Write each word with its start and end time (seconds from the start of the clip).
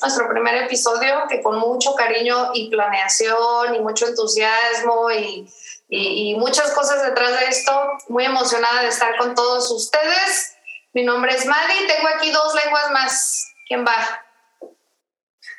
Nuestro 0.00 0.28
primer 0.28 0.64
episodio, 0.64 1.24
que 1.28 1.42
con 1.42 1.58
mucho 1.58 1.94
cariño 1.94 2.50
y 2.54 2.70
planeación 2.70 3.74
y 3.74 3.80
mucho 3.80 4.06
entusiasmo 4.06 5.10
y, 5.10 5.48
y, 5.88 6.34
muchas 6.36 6.70
cosas 6.72 7.02
detrás 7.02 7.38
de 7.40 7.46
esto, 7.46 7.72
muy 8.08 8.24
emocionada 8.24 8.82
de 8.82 8.88
estar 8.88 9.16
con 9.16 9.34
todos 9.34 9.70
ustedes. 9.70 10.54
Mi 10.92 11.02
nombre 11.02 11.34
es 11.34 11.44
Madi, 11.46 11.86
tengo 11.86 12.08
aquí 12.14 12.30
dos 12.30 12.54
lenguas 12.54 12.90
más. 12.92 13.52
¿Quién 13.66 13.84
va? 13.84 14.24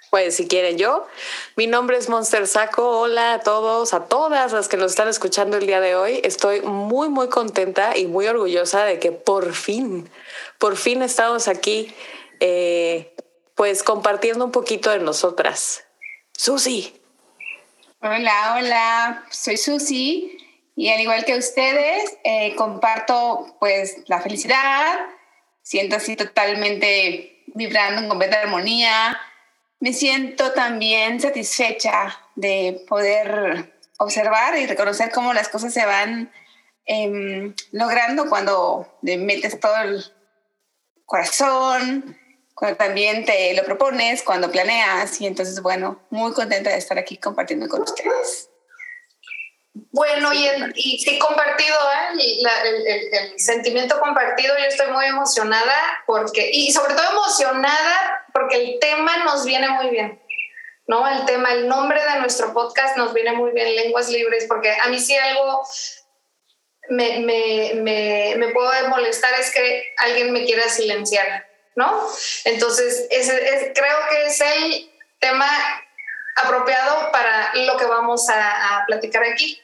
Pues 0.09 0.37
si 0.37 0.47
quieren 0.47 0.77
yo. 0.77 1.05
Mi 1.55 1.67
nombre 1.67 1.97
es 1.97 2.09
Monster 2.09 2.47
Saco. 2.47 3.01
Hola 3.01 3.33
a 3.33 3.39
todos, 3.41 3.93
a 3.93 4.05
todas 4.05 4.51
las 4.53 4.67
que 4.67 4.77
nos 4.77 4.91
están 4.91 5.07
escuchando 5.07 5.57
el 5.57 5.67
día 5.67 5.81
de 5.81 5.95
hoy. 5.95 6.19
Estoy 6.23 6.61
muy, 6.61 7.09
muy 7.09 7.29
contenta 7.29 7.95
y 7.95 8.07
muy 8.07 8.27
orgullosa 8.27 8.85
de 8.85 8.97
que 8.97 9.11
por 9.11 9.53
fin, 9.53 10.09
por 10.57 10.77
fin 10.77 11.03
estamos 11.03 11.47
aquí, 11.47 11.93
eh, 12.39 13.13
pues 13.59 13.83
compartiendo 13.83 14.45
un 14.45 14.53
poquito 14.53 14.89
de 14.89 14.99
nosotras. 14.99 15.83
Susi. 16.31 16.97
Hola, 17.99 18.55
hola. 18.55 19.25
Soy 19.31 19.57
Susi 19.57 20.37
y 20.77 20.87
al 20.87 21.01
igual 21.01 21.25
que 21.25 21.37
ustedes, 21.37 22.17
eh, 22.23 22.55
comparto 22.55 23.57
pues 23.59 23.97
la 24.07 24.21
felicidad. 24.21 24.99
Siento 25.61 25.97
así 25.97 26.15
totalmente 26.15 27.43
vibrando 27.47 28.01
en 28.01 28.07
completa 28.07 28.39
armonía 28.39 29.19
me 29.81 29.91
siento 29.91 30.53
también 30.53 31.19
satisfecha 31.19 32.17
de 32.35 32.85
poder 32.87 33.73
observar 33.97 34.57
y 34.57 34.67
reconocer 34.67 35.11
cómo 35.11 35.33
las 35.33 35.49
cosas 35.49 35.73
se 35.73 35.85
van 35.85 36.31
em, 36.85 37.53
logrando 37.73 38.29
cuando 38.29 38.97
le 39.01 39.17
metes 39.17 39.59
todo 39.59 39.75
el 39.81 40.01
corazón, 41.03 42.17
cuando 42.59 42.77
también 42.77 43.23
te 43.23 43.53
lo 43.53 43.63
propones, 43.63 44.21
cuando 44.21 44.51
planeas. 44.51 45.21
Y 45.21 45.27
entonces, 45.27 45.61
bueno, 45.61 46.05
muy 46.09 46.33
contenta 46.33 46.69
de 46.69 46.77
estar 46.77 46.99
aquí 46.99 47.17
compartiendo 47.17 47.69
con 47.69 47.83
ustedes. 47.83 48.49
Bueno, 49.91 50.33
y, 50.33 50.45
y 50.75 50.99
sí, 50.99 51.17
compartido, 51.19 51.77
¿eh? 52.17 52.19
el, 53.11 53.39
sentimiento 53.39 53.97
compartido, 54.01 54.57
yo 54.57 54.65
estoy 54.65 54.91
muy 54.91 55.05
emocionada 55.05 56.03
porque, 56.05 56.49
y 56.51 56.69
sobre 56.71 56.95
todo 56.95 57.11
emocionada 57.11 58.25
porque 58.33 58.57
el 58.57 58.79
tema 58.79 59.23
nos 59.23 59.45
viene 59.45 59.69
muy 59.69 59.89
bien, 59.89 60.21
¿no? 60.85 61.07
El 61.07 61.23
tema, 61.25 61.53
el 61.53 61.67
nombre 61.69 62.03
de 62.03 62.19
nuestro 62.19 62.53
podcast 62.53 62.97
nos 62.97 63.13
viene 63.13 63.31
muy 63.31 63.51
bien, 63.51 63.73
Lenguas 63.73 64.09
Libres, 64.09 64.47
porque 64.49 64.69
a 64.73 64.87
mí 64.89 64.99
sí 64.99 65.15
algo 65.15 65.63
me, 66.89 67.19
me, 67.19 67.71
me, 67.75 68.33
me 68.35 68.49
puede 68.49 68.89
molestar 68.89 69.33
es 69.39 69.49
que 69.53 69.83
alguien 69.97 70.33
me 70.33 70.43
quiera 70.43 70.67
silenciar, 70.67 71.48
Entonces, 72.45 73.07
creo 73.09 73.97
que 74.09 74.25
es 74.25 74.41
el 74.41 74.91
tema 75.19 75.47
apropiado 76.35 77.11
para 77.11 77.53
lo 77.55 77.77
que 77.77 77.85
vamos 77.85 78.27
a, 78.29 78.83
platicar 78.87 79.23
aquí. 79.23 79.59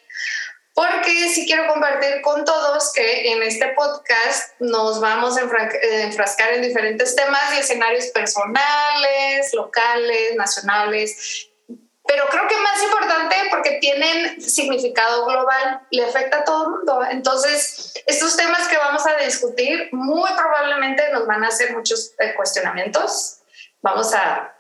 Porque 0.74 1.30
sí 1.30 1.46
quiero 1.46 1.68
compartir 1.68 2.22
con 2.22 2.44
todos 2.44 2.92
que 2.92 3.32
en 3.32 3.42
este 3.44 3.70
podcast 3.70 4.60
nos 4.60 5.00
vamos 5.00 5.38
a 5.38 5.42
enfrascar 5.42 6.54
en 6.54 6.64
diferentes 6.64 7.16
temas 7.16 7.54
y 7.56 7.60
escenarios 7.60 8.08
personales, 8.08 9.54
locales, 9.54 10.36
nacionales, 10.36 11.50
pero 12.08 12.26
creo 12.28 12.48
que 12.48 12.58
más 12.58 12.82
importante 12.84 13.36
porque 13.50 13.78
tienen 13.80 14.42
significado 14.42 15.26
global, 15.26 15.82
le 15.92 16.06
afecta 16.06 16.40
a 16.40 16.44
todo 16.44 16.66
el 16.66 16.72
mundo. 16.72 17.06
Entonces, 17.10 17.94
estos 18.06 18.38
temas 18.38 18.68
que 18.68 18.78
vamos 18.78 19.06
a 19.08 19.16
discutir 19.24 19.90
muy 19.92 20.30
probablemente 20.34 21.12
nos 21.12 21.26
van 21.26 21.44
a 21.44 21.48
hacer 21.48 21.74
muchos 21.74 22.14
eh, 22.20 22.34
cuestionamientos. 22.36 23.40
Vamos 23.82 24.14
a 24.14 24.52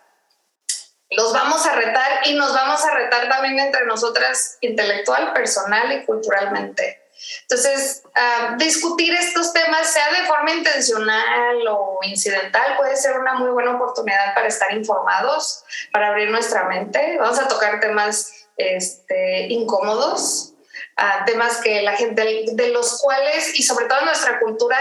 los 1.11 1.33
vamos 1.33 1.65
a 1.65 1.75
retar 1.75 2.27
y 2.27 2.33
nos 2.33 2.53
vamos 2.53 2.83
a 2.83 2.91
retar 2.91 3.29
también 3.29 3.59
entre 3.59 3.85
nosotras 3.85 4.57
intelectual, 4.61 5.33
personal 5.33 5.91
y 5.91 6.03
culturalmente. 6.03 7.04
Entonces, 7.41 8.03
ah, 8.15 8.55
discutir 8.57 9.13
estos 9.13 9.53
temas, 9.53 9.91
sea 9.91 10.09
de 10.11 10.27
forma 10.27 10.51
intencional 10.51 11.67
o 11.69 11.99
incidental, 12.03 12.75
puede 12.77 12.95
ser 12.95 13.17
una 13.17 13.33
muy 13.35 13.49
buena 13.49 13.75
oportunidad 13.75 14.33
para 14.33 14.47
estar 14.47 14.73
informados, 14.73 15.63
para 15.91 16.09
abrir 16.09 16.29
nuestra 16.29 16.65
mente. 16.65 17.17
Vamos 17.19 17.39
a 17.39 17.47
tocar 17.47 17.79
temas 17.79 18.47
este, 18.57 19.47
incómodos, 19.49 20.53
ah, 20.97 21.23
temas 21.25 21.57
que 21.57 21.81
la 21.81 21.93
gente, 21.93 22.45
de 22.51 22.69
los 22.69 23.01
cuales, 23.01 23.57
y 23.57 23.63
sobre 23.63 23.85
todo 23.85 23.99
en 23.99 24.05
nuestra 24.05 24.39
cultura, 24.39 24.77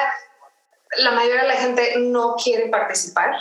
la 0.99 1.11
mayoría 1.11 1.43
de 1.43 1.49
la 1.49 1.57
gente 1.57 1.95
no 1.97 2.37
quiere 2.37 2.69
participar 2.69 3.35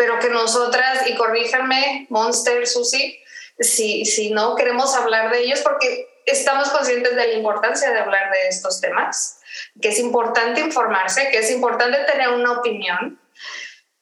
pero 0.00 0.18
que 0.18 0.30
nosotras, 0.30 1.06
y 1.06 1.14
corríjanme, 1.14 2.06
Monster, 2.08 2.66
Susi, 2.66 3.20
si, 3.58 4.06
si 4.06 4.30
no 4.30 4.56
queremos 4.56 4.94
hablar 4.94 5.30
de 5.30 5.40
ellos, 5.40 5.60
porque 5.60 6.08
estamos 6.26 6.70
conscientes 6.70 7.14
de 7.14 7.26
la 7.26 7.32
importancia 7.34 7.90
de 7.90 7.98
hablar 7.98 8.30
de 8.30 8.48
estos 8.48 8.80
temas, 8.80 9.40
que 9.80 9.88
es 9.88 9.98
importante 9.98 10.60
informarse, 10.60 11.28
que 11.30 11.38
es 11.38 11.50
importante 11.50 11.98
tener 12.04 12.28
una 12.28 12.52
opinión. 12.52 13.20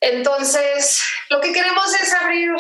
Entonces, 0.00 1.02
lo 1.30 1.40
que 1.40 1.52
queremos 1.52 1.94
es 2.00 2.12
abrir 2.14 2.50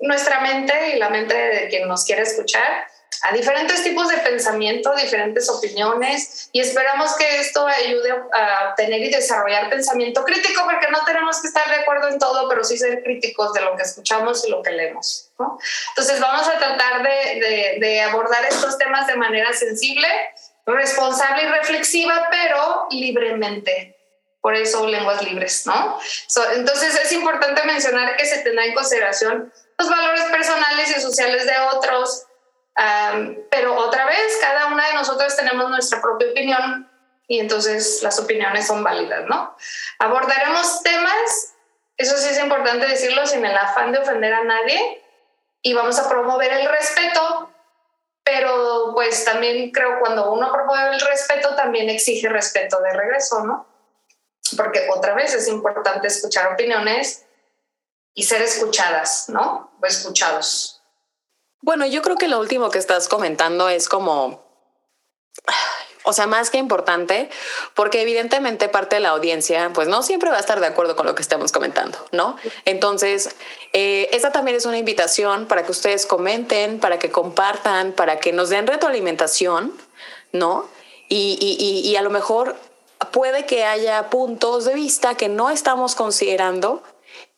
nuestra 0.00 0.40
mente 0.40 0.90
y 0.90 0.98
la 0.98 1.08
mente 1.08 1.34
de 1.34 1.68
quien 1.68 1.88
nos 1.88 2.04
quiere 2.04 2.22
escuchar 2.22 2.86
a 3.22 3.32
diferentes 3.32 3.82
tipos 3.82 4.08
de 4.08 4.18
pensamiento, 4.18 4.94
diferentes 4.94 5.48
opiniones 5.48 6.48
y 6.52 6.60
esperamos 6.60 7.14
que 7.16 7.40
esto 7.40 7.66
ayude 7.66 8.10
a 8.32 8.74
tener 8.76 9.00
y 9.02 9.10
desarrollar 9.10 9.70
pensamiento 9.70 10.24
crítico 10.24 10.62
porque 10.64 10.88
no 10.90 11.04
tenemos 11.04 11.40
que 11.40 11.48
estar 11.48 11.68
de 11.68 11.76
acuerdo 11.76 12.08
en 12.08 12.18
todo, 12.18 12.48
pero 12.48 12.64
sí 12.64 12.76
ser 12.78 13.02
críticos 13.02 13.52
de 13.52 13.62
lo 13.62 13.76
que 13.76 13.82
escuchamos 13.82 14.44
y 14.46 14.50
lo 14.50 14.62
que 14.62 14.70
leemos. 14.70 15.30
Entonces 15.90 16.20
vamos 16.20 16.46
a 16.48 16.58
tratar 16.58 17.02
de, 17.02 17.78
de, 17.80 18.02
abordar 18.02 18.44
estos 18.44 18.78
temas 18.78 19.06
de 19.06 19.16
manera 19.16 19.52
sensible, 19.52 20.08
responsable 20.66 21.44
y 21.44 21.46
reflexiva, 21.46 22.28
pero 22.30 22.86
libremente. 22.90 23.96
Por 24.40 24.54
eso 24.54 24.86
lenguas 24.86 25.22
libres, 25.22 25.66
¿no? 25.66 25.98
entonces 26.54 26.94
es 27.02 27.12
importante 27.12 27.62
mencionar 27.64 28.14
que 28.16 28.26
se 28.26 28.40
tendrá 28.40 28.66
en 28.66 28.74
consideración 28.74 29.50
los 29.78 29.88
valores 29.88 30.24
personales 30.24 30.96
y 30.96 31.00
sociales 31.00 31.46
de 31.46 31.58
otros, 31.72 32.26
pero 33.50 33.76
otra 33.76 34.06
vez, 34.06 34.38
cada 34.40 34.66
una 34.66 34.86
de 34.88 34.94
nosotros 34.94 35.36
tenemos 35.36 35.68
nuestra 35.70 36.00
propia 36.00 36.30
opinión 36.30 36.90
y 37.26 37.40
entonces 37.40 38.02
las 38.02 38.18
opiniones 38.18 38.66
son 38.66 38.82
válidas, 38.82 39.24
¿no? 39.26 39.56
Abordaremos 39.98 40.82
temas, 40.82 41.54
eso 41.96 42.16
sí 42.16 42.28
es 42.30 42.38
importante 42.38 42.86
decirlo, 42.86 43.26
sin 43.26 43.44
el 43.44 43.56
afán 43.56 43.92
de 43.92 43.98
ofender 43.98 44.34
a 44.34 44.44
nadie 44.44 45.02
y 45.62 45.72
vamos 45.72 45.98
a 45.98 46.08
promover 46.08 46.52
el 46.52 46.68
respeto, 46.68 47.50
pero 48.22 48.90
pues 48.92 49.24
también 49.24 49.70
creo 49.70 50.00
cuando 50.00 50.32
uno 50.32 50.52
promueve 50.52 50.94
el 50.94 51.00
respeto 51.00 51.54
también 51.54 51.88
exige 51.88 52.28
respeto 52.28 52.80
de 52.80 52.92
regreso, 52.92 53.44
¿no? 53.44 53.66
Porque 54.56 54.88
otra 54.94 55.14
vez 55.14 55.32
es 55.32 55.48
importante 55.48 56.08
escuchar 56.08 56.52
opiniones 56.52 57.24
y 58.12 58.24
ser 58.24 58.42
escuchadas, 58.42 59.28
¿no? 59.28 59.72
O 59.80 59.86
escuchados. 59.86 60.83
Bueno, 61.64 61.86
yo 61.86 62.02
creo 62.02 62.16
que 62.16 62.28
lo 62.28 62.38
último 62.40 62.68
que 62.68 62.78
estás 62.78 63.08
comentando 63.08 63.70
es 63.70 63.88
como, 63.88 64.44
o 66.02 66.12
sea, 66.12 66.26
más 66.26 66.50
que 66.50 66.58
importante, 66.58 67.30
porque 67.72 68.02
evidentemente 68.02 68.68
parte 68.68 68.96
de 68.96 69.00
la 69.00 69.08
audiencia, 69.08 69.70
pues 69.72 69.88
no 69.88 70.02
siempre 70.02 70.28
va 70.28 70.36
a 70.36 70.40
estar 70.40 70.60
de 70.60 70.66
acuerdo 70.66 70.94
con 70.94 71.06
lo 71.06 71.14
que 71.14 71.22
estamos 71.22 71.52
comentando, 71.52 71.96
¿no? 72.12 72.36
Entonces, 72.66 73.34
eh, 73.72 74.10
esa 74.12 74.30
también 74.30 74.58
es 74.58 74.66
una 74.66 74.76
invitación 74.76 75.46
para 75.46 75.64
que 75.64 75.72
ustedes 75.72 76.04
comenten, 76.04 76.80
para 76.80 76.98
que 76.98 77.10
compartan, 77.10 77.92
para 77.92 78.18
que 78.18 78.34
nos 78.34 78.50
den 78.50 78.66
retroalimentación, 78.66 79.72
¿no? 80.32 80.68
Y, 81.08 81.38
y, 81.40 81.88
y 81.88 81.96
a 81.96 82.02
lo 82.02 82.10
mejor 82.10 82.56
puede 83.10 83.46
que 83.46 83.64
haya 83.64 84.10
puntos 84.10 84.66
de 84.66 84.74
vista 84.74 85.14
que 85.14 85.30
no 85.30 85.48
estamos 85.48 85.94
considerando 85.94 86.82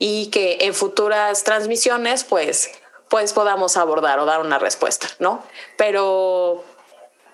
y 0.00 0.30
que 0.30 0.58
en 0.62 0.74
futuras 0.74 1.44
transmisiones, 1.44 2.24
pues 2.24 2.72
pues 3.16 3.32
podamos 3.32 3.78
abordar 3.78 4.18
o 4.18 4.26
dar 4.26 4.42
una 4.42 4.58
respuesta, 4.58 5.08
¿no? 5.20 5.42
Pero 5.78 6.62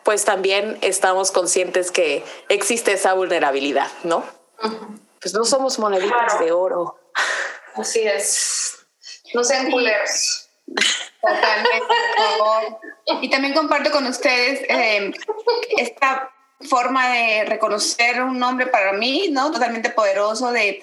pues 0.04 0.24
también 0.24 0.78
estamos 0.80 1.32
conscientes 1.32 1.90
que 1.90 2.22
existe 2.48 2.92
esa 2.92 3.14
vulnerabilidad, 3.14 3.90
¿no? 4.04 4.24
Pues 5.20 5.34
no 5.34 5.44
somos 5.44 5.80
moneditas 5.80 6.38
de 6.38 6.52
oro. 6.52 7.00
Así 7.74 7.98
es. 7.98 8.76
No 9.34 9.42
sean 9.42 9.72
culeros. 9.72 10.48
Totalmente, 11.20 11.80
por 11.88 12.26
favor. 12.26 12.78
Y 13.20 13.28
también 13.28 13.52
comparto 13.52 13.90
con 13.90 14.06
ustedes 14.06 14.60
eh, 14.68 15.12
esta 15.78 16.32
forma 16.60 17.08
de 17.08 17.44
reconocer 17.46 18.22
un 18.22 18.38
nombre 18.38 18.68
para 18.68 18.92
mí, 18.92 19.30
¿no? 19.32 19.50
Totalmente 19.50 19.90
poderoso 19.90 20.52
de 20.52 20.80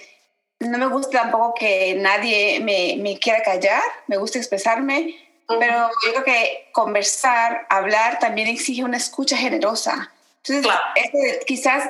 no 0.60 0.78
me 0.78 0.88
gusta 0.88 1.22
tampoco 1.22 1.56
que 1.56 1.96
nadie 1.96 2.60
me, 2.60 2.98
me 3.02 3.18
quiera 3.18 3.42
callar, 3.42 3.82
me 4.08 4.18
gusta 4.18 4.38
expresarme, 4.38 5.16
pero 5.48 5.90
yo 6.06 6.12
creo 6.12 6.24
que 6.24 6.70
conversar, 6.74 7.66
hablar 7.70 8.20
también 8.20 8.48
exige 8.48 8.84
una 8.84 8.98
escucha 8.98 9.38
generosa. 9.38 10.12
Entonces, 10.44 10.72
quizás 11.48 11.90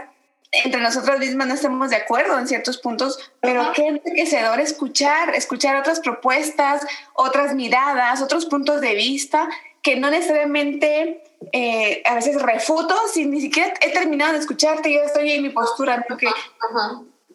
entre 0.51 0.81
nosotras 0.81 1.19
mismas 1.19 1.48
no 1.48 1.54
estemos 1.54 1.89
de 1.89 1.98
acuerdo 1.98 2.38
en 2.39 2.48
ciertos 2.48 2.77
puntos, 2.77 3.31
pero 3.39 3.71
qué 3.74 3.88
enriquecedor 3.88 4.60
escuchar, 4.60 5.36
escuchar 5.36 5.75
otras 5.75 6.00
propuestas, 6.00 6.86
otras 7.13 7.54
miradas, 7.54 8.21
otros 8.21 8.45
puntos 8.45 8.81
de 8.81 8.95
vista 8.95 9.50
que 9.81 9.95
no 9.95 10.10
necesariamente 10.10 11.24
eh, 11.54 12.01
a 12.06 12.16
veces 12.16 12.42
refuto, 12.42 12.95
si 13.13 13.25
ni 13.25 13.42
siquiera 13.42 13.74
he 13.81 13.92
terminado 13.92 14.33
de 14.33 14.39
escucharte, 14.39 14.92
yo 14.92 15.01
estoy 15.01 15.31
en 15.31 15.44
mi 15.44 15.50
postura, 15.50 16.04
porque, 16.07 16.27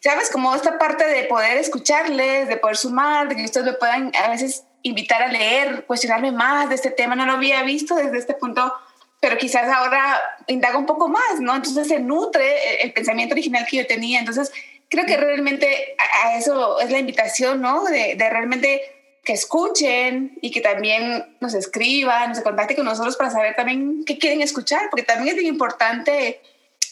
¿sabes? 0.04 0.28
Como 0.30 0.54
esta 0.54 0.78
parte 0.78 1.06
de 1.06 1.24
poder 1.24 1.56
escucharles, 1.56 2.46
de 2.46 2.58
poder 2.58 2.76
sumar, 2.76 3.26
de 3.26 3.36
que 3.36 3.44
ustedes 3.44 3.64
me 3.64 3.72
puedan 3.72 4.12
a 4.22 4.28
veces 4.28 4.64
invitar 4.82 5.22
a 5.22 5.28
leer, 5.28 5.86
cuestionarme 5.86 6.30
más 6.30 6.68
de 6.68 6.74
este 6.74 6.90
tema, 6.90 7.16
no 7.16 7.24
lo 7.24 7.32
había 7.32 7.62
visto 7.62 7.94
desde 7.94 8.18
este 8.18 8.34
punto 8.34 8.72
pero 9.20 9.38
quizás 9.38 9.66
ahora 9.74 10.20
indaga 10.48 10.76
un 10.76 10.84
poco 10.84 11.08
más, 11.08 11.40
¿no? 11.40 11.56
Entonces 11.56 11.88
se 11.88 11.98
nutre 11.98 12.82
el 12.82 12.92
pensamiento 12.92 13.32
original 13.32 13.64
que 13.66 13.78
yo 13.78 13.86
tenía. 13.86 14.18
Entonces 14.18 14.52
creo 14.90 15.06
que 15.06 15.16
realmente 15.16 15.96
a 16.22 16.36
eso 16.36 16.78
es 16.78 16.90
la 16.90 16.98
invitación, 16.98 17.62
¿no? 17.62 17.84
De, 17.84 18.16
de 18.16 18.28
realmente 18.28 18.82
que 19.24 19.32
escuchen 19.32 20.36
y 20.42 20.50
que 20.50 20.60
también 20.60 21.36
nos 21.40 21.54
escriban, 21.54 22.34
se 22.34 22.42
contacten 22.42 22.76
con 22.76 22.84
nosotros 22.84 23.16
para 23.16 23.30
saber 23.30 23.56
también 23.56 24.04
qué 24.04 24.18
quieren 24.18 24.42
escuchar, 24.42 24.90
porque 24.90 25.04
también 25.04 25.28
es 25.28 25.40
bien 25.40 25.54
importante 25.54 26.42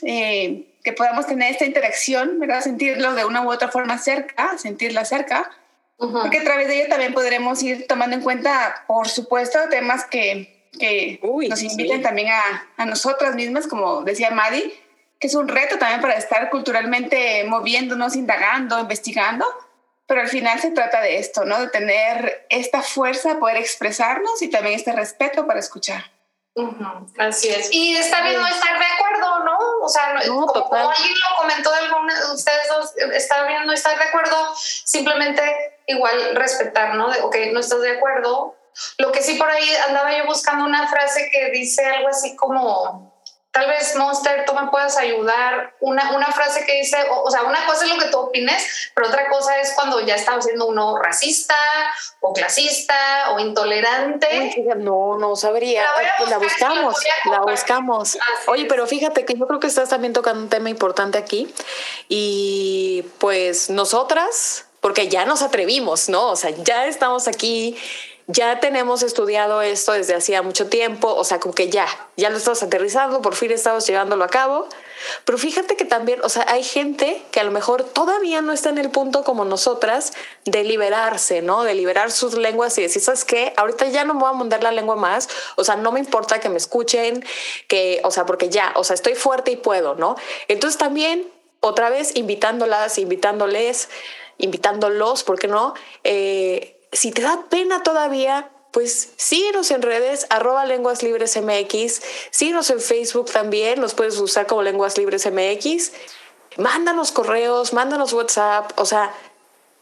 eh, 0.03 0.67
que 0.83 0.93
podamos 0.93 1.27
tener 1.27 1.53
esta 1.53 1.65
interacción, 1.65 2.39
¿verdad? 2.39 2.61
Sentirlo 2.61 3.15
de 3.15 3.25
una 3.25 3.43
u 3.43 3.51
otra 3.51 3.69
forma 3.69 3.99
cerca, 3.99 4.59
sentirla 4.59 5.05
cerca, 5.05 5.51
porque 5.97 6.39
a 6.39 6.45
través 6.45 6.67
de 6.67 6.81
ello 6.81 6.89
también 6.89 7.15
podremos 7.15 7.63
ir 7.63 7.87
tomando 7.87 8.17
en 8.17 8.23
cuenta, 8.23 8.85
por 8.89 9.09
supuesto, 9.09 9.59
temas 9.71 10.05
que 10.05 10.63
que 10.79 11.21
nos 11.23 11.63
inviten 11.63 12.03
también 12.03 12.29
a, 12.29 12.69
a, 12.77 12.87
nosotras 12.87 13.35
mismas, 13.35 13.67
como 13.67 14.03
decía 14.03 14.31
Madi, 14.31 14.73
que 15.19 15.27
es 15.27 15.35
un 15.35 15.49
reto 15.49 15.79
también 15.79 16.01
para 16.01 16.15
estar 16.15 16.51
culturalmente 16.51 17.45
moviéndonos, 17.45 18.17
indagando, 18.17 18.81
investigando, 18.81 19.47
pero 20.07 20.23
al 20.23 20.29
final 20.29 20.61
se 20.61 20.71
trata 20.71 21.01
de 21.01 21.19
esto, 21.19 21.45
¿no? 21.45 21.61
De 21.61 21.69
tener 21.69 22.47
esta 22.51 22.83
fuerza, 22.83 23.39
poder 23.39 23.59
expresarnos 23.59 24.43
y 24.43 24.49
también 24.49 24.75
este 24.75 24.93
respeto 24.93 25.47
para 25.47 25.61
escuchar. 25.61 26.11
Así 27.19 27.49
es. 27.49 27.69
Y 27.73 27.97
está 27.97 28.23
bien 28.23 28.41
no 28.41 28.47
estar 28.47 28.79
de 28.79 28.85
acuerdo, 28.85 29.45
¿no? 29.45 29.59
O 29.83 29.89
sea, 29.89 30.15
como, 30.27 30.91
alguien 30.91 31.15
lo 31.15 31.37
comentó 31.39 31.71
de 31.71 31.79
alguna 31.79 32.19
de 32.19 32.35
ustedes 32.35 32.69
dos, 32.69 32.93
está 33.15 33.45
bien 33.47 33.67
no 33.67 33.73
estar 33.73 33.97
de 33.97 34.05
acuerdo, 34.05 34.55
simplemente 34.57 35.43
igual 35.87 36.37
respetar, 36.37 36.95
¿no? 36.95 37.11
De, 37.11 37.21
ok, 37.21 37.37
no 37.53 37.61
estás 37.61 37.81
de 37.81 37.93
acuerdo, 37.93 38.55
lo 38.99 39.13
que 39.13 39.23
sí 39.23 39.35
por 39.35 39.51
ahí 39.51 39.69
andaba 39.89 40.17
yo 40.17 40.25
buscando 40.25 40.65
una 40.65 40.89
frase 40.89 41.29
que 41.31 41.51
dice 41.51 41.85
algo 41.87 42.09
así 42.09 42.37
como, 42.37 43.12
tal 43.53 43.69
vez 43.69 43.95
Monster, 43.97 44.47
tú 44.47 44.55
me 44.55 44.69
puedas 44.71 44.97
ayudar, 44.97 45.75
una, 45.81 46.17
una 46.17 46.27
frase 46.29 46.65
que 46.65 46.81
dice, 46.81 46.97
o, 47.11 47.31
sea, 47.31 47.43
una 47.43 47.67
cosa 47.67 47.85
es 47.85 47.91
lo 47.91 47.99
que 47.99 48.09
tú 48.09 48.19
opines, 48.19 48.91
pero 48.95 49.09
otra 49.09 49.29
cosa 49.29 49.59
es 49.61 49.73
cuando 49.75 50.01
ya 50.01 50.15
estamos 50.15 50.47
siendo 50.47 50.67
uno 50.67 50.97
racista 50.97 51.55
o 52.21 52.33
clasista 52.33 53.31
o 53.33 53.39
intolerante. 53.39 54.55
no, 54.79 55.19
no 55.19 55.37
sabría, 55.37 55.85
la, 56.19 56.31
la 56.31 56.39
buscamos, 56.39 56.97
la, 57.31 57.41
buscamos. 57.41 58.19
Oye, 58.47 58.65
pero 58.65 58.87
fíjate 58.87 59.27
que 59.27 59.35
yo 59.35 59.47
creo 59.47 59.61
que 59.61 59.67
estás 59.67 59.91
también 59.91 60.15
tocando 60.15 60.41
un 60.41 60.49
tema 60.49 60.71
importante 60.71 61.19
aquí 61.19 61.53
y 62.09 63.05
pues 63.19 63.69
nosotras, 63.69 64.65
porque 64.81 65.09
ya 65.09 65.27
nos 65.27 65.43
atrevimos, 65.43 66.09
¿no? 66.09 66.31
O 66.31 66.37
sea, 66.37 66.51
ya 66.51 66.87
estamos 66.87 67.29
aquí 67.29 67.77
ya 68.33 68.61
tenemos 68.61 69.03
estudiado 69.03 69.63
esto 69.63 69.93
desde 69.93 70.15
hacía 70.15 70.43
mucho 70.43 70.69
tiempo, 70.69 71.15
o 71.15 71.25
sea, 71.25 71.39
como 71.39 71.55
que 71.55 71.69
ya, 71.69 71.87
ya 72.17 72.31
lo 72.31 72.39
estamos 72.39 72.63
aterrizando, 72.63 73.21
por 73.21 73.35
fin 73.35 73.51
estamos 73.51 73.87
llevándolo 73.87 74.25
a 74.25 74.29
cabo. 74.29 74.69
Pero 75.25 75.37
fíjate 75.37 75.77
que 75.77 75.85
también, 75.85 76.21
o 76.23 76.29
sea, 76.29 76.45
hay 76.49 76.63
gente 76.63 77.23
que 77.33 77.41
a 77.41 77.45
lo 77.45 77.51
mejor 77.51 77.83
todavía 77.85 78.41
no 78.41 78.53
está 78.53 78.71
en 78.71 78.79
el 78.79 78.91
punto 78.91 79.25
como 79.25 79.45
nosotras 79.45 80.13
de 80.45 80.63
liberarse, 80.63 81.43
¿no? 81.43 81.65
De 81.65 81.75
liberar 81.75 82.13
sus 82.13 82.35
lenguas 82.35 82.79
y 82.79 82.83
decir, 82.83 83.03
¿sabes 83.03 83.25
qué? 83.25 83.53
Ahorita 83.57 83.87
ya 83.89 84.05
no 84.05 84.15
me 84.15 84.21
voy 84.21 84.31
a 84.31 84.35
mandar 84.35 84.63
la 84.63 84.71
lengua 84.71 84.97
más, 84.97 85.29
o 85.57 85.65
sea, 85.65 85.77
no 85.77 85.91
me 85.91 85.99
importa 86.01 86.39
que 86.41 86.49
me 86.49 86.57
escuchen, 86.57 87.25
que, 87.67 88.01
o 88.05 88.11
sea, 88.11 88.27
porque 88.27 88.49
ya, 88.49 88.73
o 88.77 88.85
sea, 88.85 88.95
estoy 88.95 89.15
fuerte 89.15 89.51
y 89.51 89.57
puedo, 89.57 89.95
¿no? 89.97 90.17
Entonces 90.49 90.79
también, 90.79 91.29
otra 91.61 91.91
vez, 91.91 92.15
invitándolas, 92.17 92.99
invitándoles, 92.99 93.89
invitándolos, 94.39 95.25
¿por 95.25 95.39
qué 95.39 95.49
no? 95.49 95.75
Eh, 96.05 96.82
si 96.93 97.11
te 97.11 97.23
da 97.23 97.45
pena 97.49 97.83
todavía, 97.83 98.51
pues 98.71 99.11
síguenos 99.17 99.71
en 99.71 99.83
redes, 99.83 100.27
arroba 100.31 100.65
lenguas 100.65 101.03
libres 101.03 101.37
MX, 101.37 102.03
síguenos 102.31 102.71
en 102.71 102.81
Facebook 102.81 103.31
también, 103.31 103.81
nos 103.81 103.95
puedes 103.95 104.19
usar 104.19 104.47
como 104.47 104.63
lenguas 104.63 104.97
libres 104.97 105.27
MX, 105.31 105.93
mándanos 106.57 107.13
correos, 107.13 107.73
mándanos 107.73 108.13
WhatsApp, 108.13 108.73
o 108.77 108.87
sea, 108.87 109.15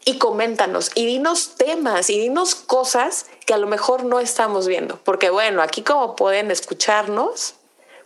y 0.03 0.17
coméntanos 0.17 0.91
y 0.95 1.05
dinos 1.05 1.55
temas 1.55 2.09
y 2.09 2.19
dinos 2.19 2.55
cosas 2.55 3.27
que 3.45 3.53
a 3.53 3.57
lo 3.57 3.67
mejor 3.67 4.03
no 4.03 4.19
estamos 4.19 4.67
viendo, 4.67 4.99
porque 5.03 5.29
bueno, 5.29 5.61
aquí 5.61 5.83
como 5.83 6.15
pueden 6.15 6.51
escucharnos, 6.51 7.55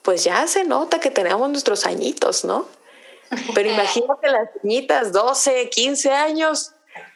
pues 0.02 0.24
ya 0.24 0.46
se 0.48 0.66
nota 0.66 1.00
que 1.00 1.10
tenemos 1.10 1.50
nuestros 1.50 1.86
añitos, 1.86 2.46
¿no? 2.46 2.68
Pero 3.56 3.70
imagínate 3.74 4.30
las 4.30 4.50
niñitas, 4.62 5.12
12, 5.12 5.70
15 5.70 6.12
años, 6.12 6.75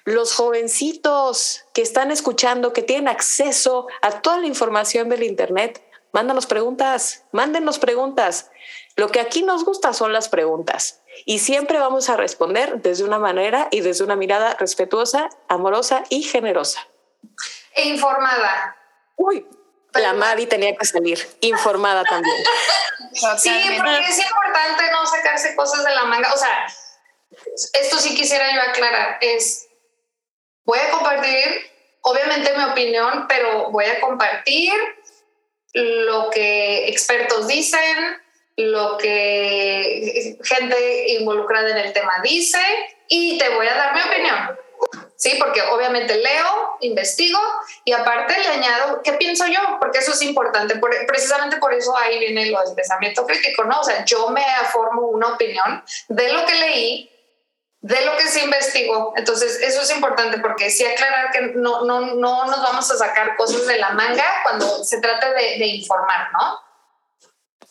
los 0.09 0.33
jovencitos 0.33 1.65
que 1.73 1.81
están 1.81 2.11
escuchando, 2.11 2.73
que 2.73 2.81
tienen 2.81 3.07
acceso 3.07 3.87
a 4.01 4.21
toda 4.21 4.39
la 4.39 4.47
información 4.47 5.09
del 5.09 5.23
Internet, 5.23 5.83
mándanos 6.11 6.47
preguntas, 6.47 7.23
mándenos 7.31 7.79
preguntas. 7.79 8.49
Lo 8.95 9.09
que 9.09 9.19
aquí 9.19 9.43
nos 9.43 9.63
gusta 9.63 9.93
son 9.93 10.11
las 10.11 10.27
preguntas 10.27 11.01
y 11.25 11.39
siempre 11.39 11.79
vamos 11.79 12.09
a 12.09 12.17
responder 12.17 12.81
desde 12.81 13.03
una 13.03 13.19
manera 13.19 13.67
y 13.71 13.81
desde 13.81 14.03
una 14.03 14.15
mirada 14.15 14.55
respetuosa, 14.55 15.29
amorosa 15.47 16.03
y 16.09 16.23
generosa. 16.23 16.87
E 17.73 17.87
informada. 17.87 18.75
Uy, 19.15 19.45
la 19.93 20.13
Mari 20.13 20.47
tenía 20.47 20.75
que 20.75 20.85
salir 20.85 21.37
informada 21.41 22.03
también. 22.03 22.35
sí, 23.37 23.51
porque 23.77 24.07
es 24.07 24.19
importante 24.19 24.91
no 24.91 25.05
sacarse 25.05 25.55
cosas 25.55 25.85
de 25.85 25.93
la 25.93 26.05
manga. 26.05 26.33
O 26.33 26.37
sea, 26.37 26.67
esto 27.73 27.99
sí 27.99 28.15
quisiera 28.15 28.53
yo 28.53 28.61
aclarar, 28.61 29.17
es 29.21 29.68
Voy 30.65 30.79
a 30.79 30.91
compartir, 30.91 31.71
obviamente, 32.01 32.53
mi 32.55 32.63
opinión, 32.63 33.25
pero 33.27 33.71
voy 33.71 33.85
a 33.85 33.99
compartir 33.99 34.73
lo 35.73 36.29
que 36.29 36.87
expertos 36.87 37.47
dicen, 37.47 38.17
lo 38.57 38.97
que 38.97 40.37
gente 40.43 41.09
involucrada 41.13 41.69
en 41.69 41.77
el 41.77 41.93
tema 41.93 42.19
dice 42.21 42.59
y 43.07 43.37
te 43.37 43.49
voy 43.49 43.67
a 43.67 43.75
dar 43.75 43.95
mi 43.95 44.01
opinión. 44.01 44.57
Sí, 45.15 45.35
porque 45.37 45.61
obviamente 45.61 46.15
leo, 46.15 46.77
investigo 46.79 47.39
y 47.83 47.91
aparte 47.91 48.39
le 48.39 48.47
añado 48.47 49.01
qué 49.03 49.13
pienso 49.13 49.45
yo, 49.47 49.59
porque 49.79 49.99
eso 49.99 50.13
es 50.13 50.21
importante. 50.21 50.79
precisamente 51.05 51.57
por 51.57 51.73
eso 51.73 51.95
ahí 51.97 52.19
viene 52.19 52.43
el 52.43 52.55
pensamiento 52.73 53.25
crítico, 53.25 53.65
¿no? 53.65 53.81
O 53.81 53.83
sea, 53.83 54.05
yo 54.05 54.29
me 54.29 54.41
formo 54.71 55.07
una 55.07 55.33
opinión 55.33 55.83
de 56.07 56.31
lo 56.31 56.45
que 56.45 56.55
leí, 56.55 57.11
de 57.81 58.05
lo 58.05 58.17
que 58.17 58.27
se 58.27 58.41
investigó. 58.41 59.13
Entonces, 59.15 59.59
eso 59.61 59.81
es 59.81 59.91
importante 59.91 60.39
porque 60.39 60.69
sí 60.69 60.85
aclarar 60.85 61.31
que 61.31 61.41
no, 61.55 61.85
no, 61.85 62.01
no 62.01 62.45
nos 62.45 62.61
vamos 62.61 62.89
a 62.91 62.97
sacar 62.97 63.35
cosas 63.37 63.65
de 63.67 63.77
la 63.77 63.91
manga 63.91 64.25
cuando 64.43 64.83
se 64.83 64.99
trata 64.99 65.31
de, 65.31 65.57
de 65.57 65.65
informar, 65.65 66.31
¿no? 66.33 66.59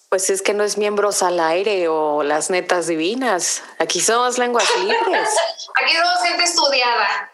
Pues 0.08 0.30
es 0.30 0.40
que 0.40 0.54
no 0.54 0.64
es 0.64 0.78
miembros 0.78 1.22
al 1.22 1.38
aire 1.38 1.88
o 1.88 2.22
las 2.22 2.48
netas 2.48 2.86
divinas. 2.86 3.62
Aquí 3.78 4.00
somos 4.00 4.38
lenguas 4.38 4.64
libres. 4.78 5.28
Aquí 5.82 5.94
somos 5.94 6.22
gente 6.22 6.44
estudiada. 6.44 7.32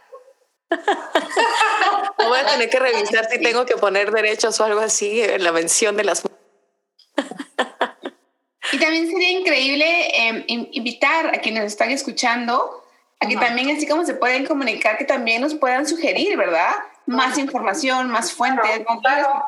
voy 2.18 2.38
a 2.38 2.46
tener 2.46 2.68
que 2.68 2.80
revisar 2.80 3.28
si 3.30 3.40
tengo 3.40 3.64
que 3.64 3.76
poner 3.76 4.10
derechos 4.10 4.58
o 4.58 4.64
algo 4.64 4.80
así 4.80 5.22
en 5.22 5.44
la 5.44 5.52
mención 5.52 5.96
de 5.96 6.02
las 6.02 6.22
también 8.84 9.10
sería 9.10 9.30
increíble 9.30 9.86
em, 10.12 10.44
invitar 10.72 11.34
a 11.34 11.38
quienes 11.38 11.64
están 11.64 11.90
escuchando 11.90 12.82
a 13.18 13.26
que 13.26 13.36
también, 13.36 13.74
así 13.74 13.86
como 13.86 14.04
se 14.04 14.14
pueden 14.14 14.44
comunicar, 14.44 14.98
que 14.98 15.04
también 15.04 15.40
nos 15.40 15.54
puedan 15.54 15.86
sugerir, 15.86 16.36
¿verdad? 16.36 16.72
Más 17.06 17.38
información, 17.38 18.10
más 18.10 18.32
fuentes, 18.32 18.82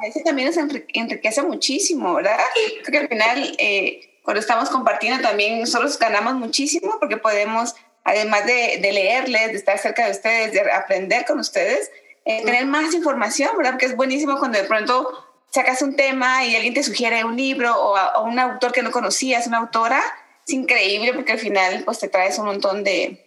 eso 0.04 0.20
también 0.24 0.48
nos 0.48 0.56
enriquece 0.56 1.42
muchísimo, 1.42 2.14
¿verdad? 2.14 2.38
Creo 2.84 2.92
que 2.92 2.98
al 2.98 3.08
final, 3.08 3.56
eh, 3.58 4.18
cuando 4.22 4.40
estamos 4.40 4.70
compartiendo, 4.70 5.20
también 5.20 5.60
nosotros 5.60 5.98
ganamos 5.98 6.34
muchísimo 6.34 6.96
porque 6.98 7.18
podemos, 7.18 7.74
además 8.04 8.46
de, 8.46 8.78
de 8.80 8.92
leerles, 8.92 9.48
de 9.48 9.56
estar 9.56 9.78
cerca 9.78 10.06
de 10.06 10.12
ustedes, 10.12 10.52
de 10.52 10.60
aprender 10.72 11.26
con 11.26 11.38
ustedes, 11.38 11.90
eh, 12.24 12.42
tener 12.44 12.64
más 12.66 12.94
información, 12.94 13.50
¿verdad? 13.56 13.72
Porque 13.72 13.86
es 13.86 13.96
buenísimo 13.96 14.38
cuando 14.38 14.58
de 14.58 14.64
pronto 14.64 15.25
sacas 15.50 15.82
un 15.82 15.96
tema 15.96 16.44
y 16.44 16.54
alguien 16.54 16.74
te 16.74 16.82
sugiere 16.82 17.24
un 17.24 17.36
libro 17.36 17.74
o, 17.74 18.22
un 18.22 18.38
autor 18.38 18.72
que 18.72 18.82
no 18.82 18.90
conocías, 18.90 19.46
una 19.46 19.58
autora, 19.58 20.02
es 20.46 20.52
increíble 20.52 21.12
porque 21.14 21.32
al 21.32 21.38
final 21.38 21.82
pues 21.84 21.98
te 21.98 22.08
traes 22.08 22.38
un 22.38 22.46
montón 22.46 22.84
de 22.84 23.26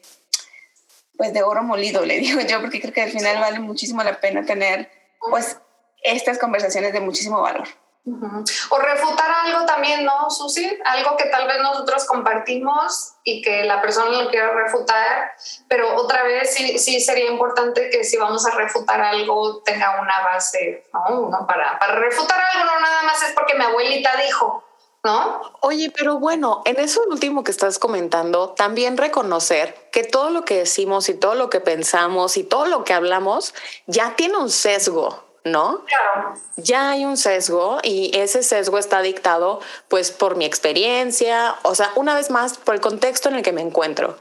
pues 1.17 1.33
de 1.33 1.43
oro 1.43 1.63
molido, 1.63 2.05
le 2.05 2.19
digo 2.19 2.39
yo, 2.41 2.61
porque 2.61 2.79
creo 2.79 2.93
que 2.93 3.01
al 3.01 3.11
final 3.11 3.39
vale 3.39 3.59
muchísimo 3.59 4.03
la 4.03 4.19
pena 4.19 4.45
tener 4.45 4.89
pues 5.29 5.57
estas 6.01 6.37
conversaciones 6.37 6.93
de 6.93 7.01
muchísimo 7.01 7.41
valor. 7.41 7.67
O 8.05 8.77
refutar 8.79 9.29
algo 9.45 9.65
también, 9.65 10.03
¿no, 10.05 10.29
Susi? 10.29 10.77
Algo 10.85 11.15
que 11.17 11.25
tal 11.25 11.47
vez 11.47 11.59
nosotros 11.61 12.05
compartimos 12.05 13.13
y 13.23 13.41
que 13.41 13.65
la 13.65 13.81
persona 13.81 14.23
lo 14.23 14.29
quiera 14.29 14.51
refutar, 14.51 15.31
pero 15.67 15.95
otra 15.95 16.23
vez 16.23 16.53
sí, 16.53 16.79
sí 16.79 17.01
sería 17.01 17.29
importante 17.29 17.89
que 17.89 18.03
si 18.03 18.17
vamos 18.17 18.45
a 18.45 18.51
refutar 18.51 19.01
algo 19.01 19.61
tenga 19.63 20.01
una 20.01 20.21
base, 20.21 20.85
¿no? 20.93 21.45
Para, 21.47 21.77
para 21.77 21.95
refutar 21.95 22.39
algo 22.39 22.65
no 22.65 22.79
nada 22.79 23.03
más 23.03 23.21
es 23.21 23.33
porque 23.33 23.55
mi 23.55 23.65
abuelita 23.65 24.11
dijo, 24.25 24.63
¿no? 25.03 25.41
Oye, 25.61 25.91
pero 25.95 26.19
bueno, 26.19 26.61
en 26.65 26.79
eso 26.79 27.01
último 27.09 27.43
que 27.43 27.51
estás 27.51 27.79
comentando, 27.79 28.49
también 28.49 28.97
reconocer 28.97 29.89
que 29.91 30.03
todo 30.03 30.29
lo 30.29 30.45
que 30.45 30.57
decimos 30.57 31.09
y 31.09 31.13
todo 31.13 31.35
lo 31.35 31.49
que 31.49 31.59
pensamos 31.59 32.37
y 32.37 32.43
todo 32.43 32.65
lo 32.65 32.83
que 32.83 32.93
hablamos 32.93 33.53
ya 33.87 34.15
tiene 34.15 34.37
un 34.37 34.49
sesgo, 34.49 35.28
¿no? 35.43 35.85
Claro. 35.85 36.35
Ya 36.57 36.91
hay 36.91 37.05
un 37.05 37.17
sesgo 37.17 37.79
y 37.83 38.11
ese 38.17 38.43
sesgo 38.43 38.77
está 38.77 39.01
dictado 39.01 39.59
pues 39.87 40.11
por 40.11 40.35
mi 40.35 40.45
experiencia, 40.45 41.55
o 41.63 41.75
sea, 41.75 41.91
una 41.95 42.15
vez 42.15 42.29
más 42.29 42.57
por 42.57 42.75
el 42.75 42.81
contexto 42.81 43.29
en 43.29 43.35
el 43.35 43.43
que 43.43 43.53
me 43.53 43.61
encuentro. 43.61 44.17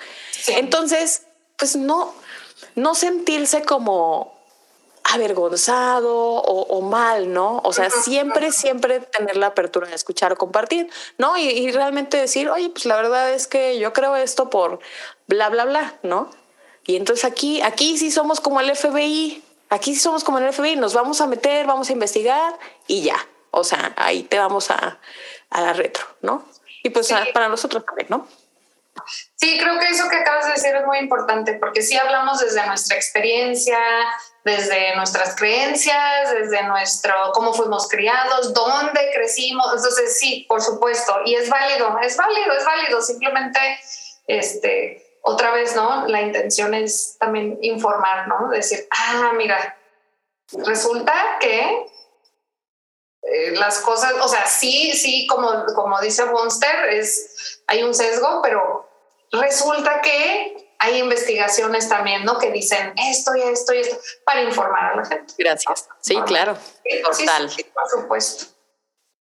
Entonces, 0.49 1.23
pues 1.57 1.77
no, 1.77 2.15
no 2.75 2.95
sentirse 2.95 3.63
como 3.63 4.39
avergonzado 5.05 6.15
o, 6.15 6.81
mal, 6.83 7.33
¿no? 7.33 7.61
O 7.65 7.73
sea, 7.73 7.89
siempre, 7.89 8.53
siempre 8.53 9.01
tener 9.01 9.37
la 9.37 9.49
apertura 9.49 9.89
de 9.89 9.95
escuchar 9.95 10.33
o 10.33 10.37
compartir, 10.37 10.91
¿no? 11.17 11.37
Y, 11.39 11.71
realmente 11.73 12.19
decir, 12.19 12.51
oye, 12.51 12.69
pues 12.69 12.85
la 12.85 12.97
verdad 12.97 13.33
es 13.33 13.47
que 13.47 13.79
yo 13.79 13.93
creo 13.93 14.17
esto 14.17 14.51
por 14.51 14.81
bla, 15.27 15.49
bla, 15.49 15.65
bla, 15.65 15.95
¿no? 16.03 16.31
Y 16.85 16.97
entonces 16.97 17.25
aquí, 17.25 17.63
aquí 17.63 17.97
sí 17.97 18.11
somos 18.11 18.41
como 18.41 18.61
el 18.61 18.75
FBI, 18.75 19.43
aquí 19.71 19.95
somos 19.95 20.25
como 20.25 20.39
el 20.39 20.53
FBI, 20.53 20.77
nos 20.77 20.95
vamos 20.95 21.21
a 21.21 21.27
meter, 21.27 21.67
vamos 21.67 21.91
a 21.91 21.93
investigar 21.93 22.59
y 22.87 23.03
ya. 23.03 23.17
O 23.51 23.65
sea, 23.65 23.93
ahí 23.97 24.23
te 24.23 24.39
vamos 24.39 24.71
a, 24.71 24.99
a 25.51 25.61
la 25.61 25.73
retro, 25.73 26.07
¿no? 26.23 26.45
Y 26.83 26.91
pues 26.91 27.13
para 27.33 27.49
nosotros 27.49 27.85
también, 27.85 28.09
¿no? 28.11 28.27
Sí, 29.37 29.59
creo 29.59 29.79
que 29.79 29.89
eso 29.89 30.09
que 30.09 30.17
acabas 30.17 30.47
de 30.47 30.53
decir 30.53 30.75
es 30.75 30.85
muy 30.85 30.99
importante 30.99 31.55
porque 31.55 31.83
sí 31.83 31.97
hablamos 31.97 32.41
desde 32.41 32.67
nuestra 32.67 32.97
experiencia, 32.97 33.79
desde 34.45 34.97
nuestras 34.97 35.37
creencias, 35.37 36.33
desde 36.33 36.63
nuestro 36.65 37.15
cómo 37.33 37.53
fuimos 37.53 37.89
criados, 37.89 38.53
dónde 38.55 39.11
crecimos. 39.15 39.67
Entonces, 39.77 40.19
sí, 40.19 40.47
por 40.49 40.61
supuesto, 40.61 41.15
y 41.25 41.35
es 41.35 41.49
válido, 41.49 41.99
es 42.03 42.17
válido, 42.17 42.53
es 42.53 42.65
válido. 42.65 43.03
Simplemente, 43.03 43.61
este, 44.27 45.08
otra 45.29 45.53
vez, 45.53 45.77
¿no? 45.77 46.07
La 46.07 46.23
intención 46.23 46.75
es 46.75 47.17
también 47.19 47.59
informar, 47.63 48.29
¿no? 48.29 48.49
Decir, 48.49 48.87
ah, 48.91 49.33
mira, 49.37 49.77
resulta 50.65 51.15
que 51.41 51.87
eh, 53.23 53.51
las 53.53 53.81
cosas, 53.81 54.15
o 54.23 54.29
sea, 54.29 54.47
sí, 54.47 54.93
sí, 54.95 55.27
como, 55.27 55.67
como 55.75 56.01
dice 56.01 56.25
Monster, 56.25 56.89
es, 56.91 57.61
hay 57.67 57.83
un 57.83 57.95
sesgo, 57.95 58.41
pero 58.43 58.89
resulta 59.33 60.01
que 60.01 60.73
hay 60.79 60.99
investigaciones 60.99 61.89
también, 61.89 62.25
¿no? 62.25 62.39
Que 62.39 62.51
dicen 62.51 62.95
esto 62.97 63.37
y 63.37 63.43
esto 63.43 63.75
y 63.75 63.79
esto 63.81 63.99
para 64.25 64.43
informar 64.43 64.93
a 64.93 64.97
la 64.97 65.05
gente. 65.05 65.35
Gracias. 65.37 65.89
Sí, 66.01 66.17
claro. 66.23 66.57
Total. 67.05 67.51
por 67.75 67.89
supuesto. 67.91 68.47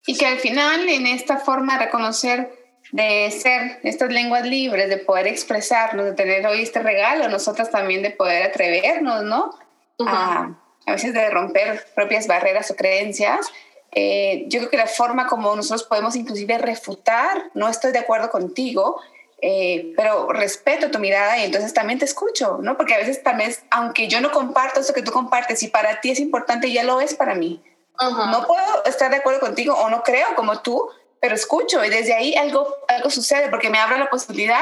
Y 0.05 0.17
que 0.17 0.27
al 0.27 0.39
final, 0.39 0.87
en 0.87 1.07
esta 1.07 1.37
forma 1.37 1.79
de 1.79 1.85
reconocer 1.85 2.64
de 2.91 3.31
ser 3.31 3.79
estas 3.83 4.11
lenguas 4.11 4.45
libres, 4.45 4.89
de 4.89 4.97
poder 4.97 5.27
expresarnos, 5.27 6.05
de 6.05 6.13
tener 6.13 6.45
hoy 6.45 6.61
este 6.61 6.79
regalo, 6.79 7.27
nosotras 7.29 7.71
también 7.71 8.01
de 8.01 8.11
poder 8.11 8.43
atrevernos, 8.43 9.23
¿no? 9.23 9.57
a, 10.05 10.55
a, 10.85 10.91
veces 10.91 11.13
de 11.13 11.29
romper 11.29 11.85
propias 11.95 12.27
barreras 12.27 12.69
o 12.71 12.75
creencias. 12.75 13.51
Eh, 13.91 14.45
yo 14.47 14.59
creo 14.59 14.69
que 14.69 14.77
la 14.77 14.87
forma 14.87 15.25
como 15.27 15.55
nosotros 15.55 15.83
podemos 15.83 16.15
inclusive 16.15 16.57
refutar, 16.57 17.49
no 17.53 17.69
estoy 17.69 17.93
de 17.93 17.99
acuerdo 17.99 18.29
contigo, 18.29 18.99
eh, 19.41 19.93
pero 19.95 20.29
respeto 20.33 20.91
tu 20.91 20.99
mirada 20.99 21.37
y 21.37 21.43
entonces 21.45 21.73
también 21.73 21.99
te 21.99 22.05
escucho, 22.05 22.59
¿no? 22.61 22.77
Porque 22.77 22.93
a 22.93 22.97
veces 22.97 23.23
también, 23.23 23.53
aunque 23.71 24.07
yo 24.07 24.19
no 24.19 24.31
comparto 24.31 24.79
eso 24.79 24.93
que 24.93 25.01
tú 25.01 25.11
compartes 25.11 25.63
y 25.63 25.67
para 25.69 26.01
ti 26.01 26.11
es 26.11 26.19
importante, 26.19 26.71
ya 26.71 26.83
lo 26.83 26.99
es 26.99 27.15
para 27.15 27.35
mí. 27.35 27.61
No 27.97 28.45
puedo 28.45 28.83
estar 28.85 29.09
de 29.09 29.17
acuerdo 29.17 29.39
contigo 29.39 29.73
o 29.73 29.89
no 29.89 30.03
creo 30.03 30.27
como 30.35 30.59
tú, 30.59 30.89
pero 31.25 31.33
escucho 31.33 31.83
y 31.83 31.89
desde 31.89 32.13
ahí 32.13 32.35
algo, 32.35 32.71
algo 32.87 33.09
sucede 33.09 33.49
porque 33.49 33.71
me 33.71 33.79
abre 33.79 33.97
la 33.97 34.11
posibilidad 34.11 34.61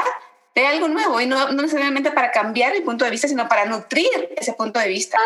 de 0.54 0.66
algo 0.66 0.88
nuevo 0.88 1.20
y 1.20 1.26
no, 1.26 1.52
no 1.52 1.60
necesariamente 1.60 2.10
para 2.10 2.30
cambiar 2.30 2.72
mi 2.72 2.80
punto 2.80 3.04
de 3.04 3.10
vista, 3.10 3.28
sino 3.28 3.46
para 3.50 3.66
nutrir 3.66 4.08
ese 4.34 4.54
punto 4.54 4.80
de 4.80 4.88
vista. 4.88 5.18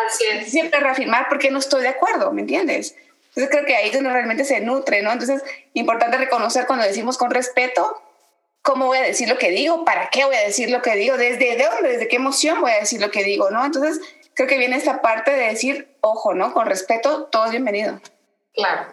Siempre 0.44 0.80
reafirmar 0.80 1.28
por 1.28 1.38
qué 1.38 1.52
no 1.52 1.60
estoy 1.60 1.82
de 1.82 1.90
acuerdo, 1.90 2.32
¿me 2.32 2.40
entiendes? 2.40 2.96
Entonces 3.28 3.50
creo 3.52 3.64
que 3.64 3.76
ahí 3.76 3.90
es 3.90 3.94
donde 3.94 4.10
realmente 4.10 4.44
se 4.44 4.58
nutre, 4.58 5.00
¿no? 5.00 5.12
Entonces, 5.12 5.44
importante 5.74 6.16
reconocer 6.16 6.66
cuando 6.66 6.84
decimos 6.84 7.16
con 7.16 7.30
respeto, 7.30 8.02
cómo 8.62 8.86
voy 8.86 8.98
a 8.98 9.02
decir 9.02 9.28
lo 9.28 9.38
que 9.38 9.52
digo, 9.52 9.84
para 9.84 10.10
qué 10.10 10.24
voy 10.24 10.34
a 10.34 10.40
decir 10.40 10.70
lo 10.70 10.82
que 10.82 10.96
digo, 10.96 11.16
desde 11.16 11.56
dónde, 11.56 11.90
desde 11.90 12.08
qué 12.08 12.16
emoción 12.16 12.60
voy 12.60 12.72
a 12.72 12.80
decir 12.80 13.00
lo 13.00 13.12
que 13.12 13.22
digo, 13.22 13.48
¿no? 13.50 13.64
Entonces, 13.64 14.00
creo 14.34 14.48
que 14.48 14.58
viene 14.58 14.74
esta 14.74 15.02
parte 15.02 15.30
de 15.30 15.50
decir, 15.50 15.96
ojo, 16.00 16.34
¿no? 16.34 16.52
Con 16.52 16.66
respeto, 16.66 17.26
todo 17.26 17.44
es 17.44 17.52
bienvenido. 17.52 18.00
Claro, 18.54 18.88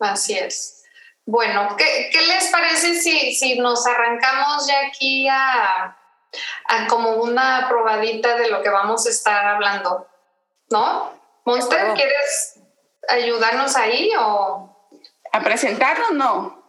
así 0.00 0.36
es. 0.36 0.75
Bueno, 1.26 1.74
¿qué, 1.76 2.08
qué 2.12 2.20
les 2.24 2.48
parece 2.50 2.94
si, 3.00 3.34
si, 3.34 3.58
nos 3.58 3.84
arrancamos 3.84 4.68
ya 4.68 4.86
aquí 4.86 5.28
a, 5.28 5.98
a, 6.68 6.86
como 6.86 7.14
una 7.16 7.66
probadita 7.68 8.36
de 8.36 8.48
lo 8.48 8.62
que 8.62 8.70
vamos 8.70 9.06
a 9.06 9.10
estar 9.10 9.44
hablando? 9.44 10.06
¿No? 10.70 11.12
Monster, 11.44 11.94
¿quieres 11.94 12.60
ayudarnos 13.08 13.74
ahí 13.74 14.12
o...? 14.20 14.88
¿A 15.32 15.40
presentarnos? 15.40 16.12
No. 16.12 16.64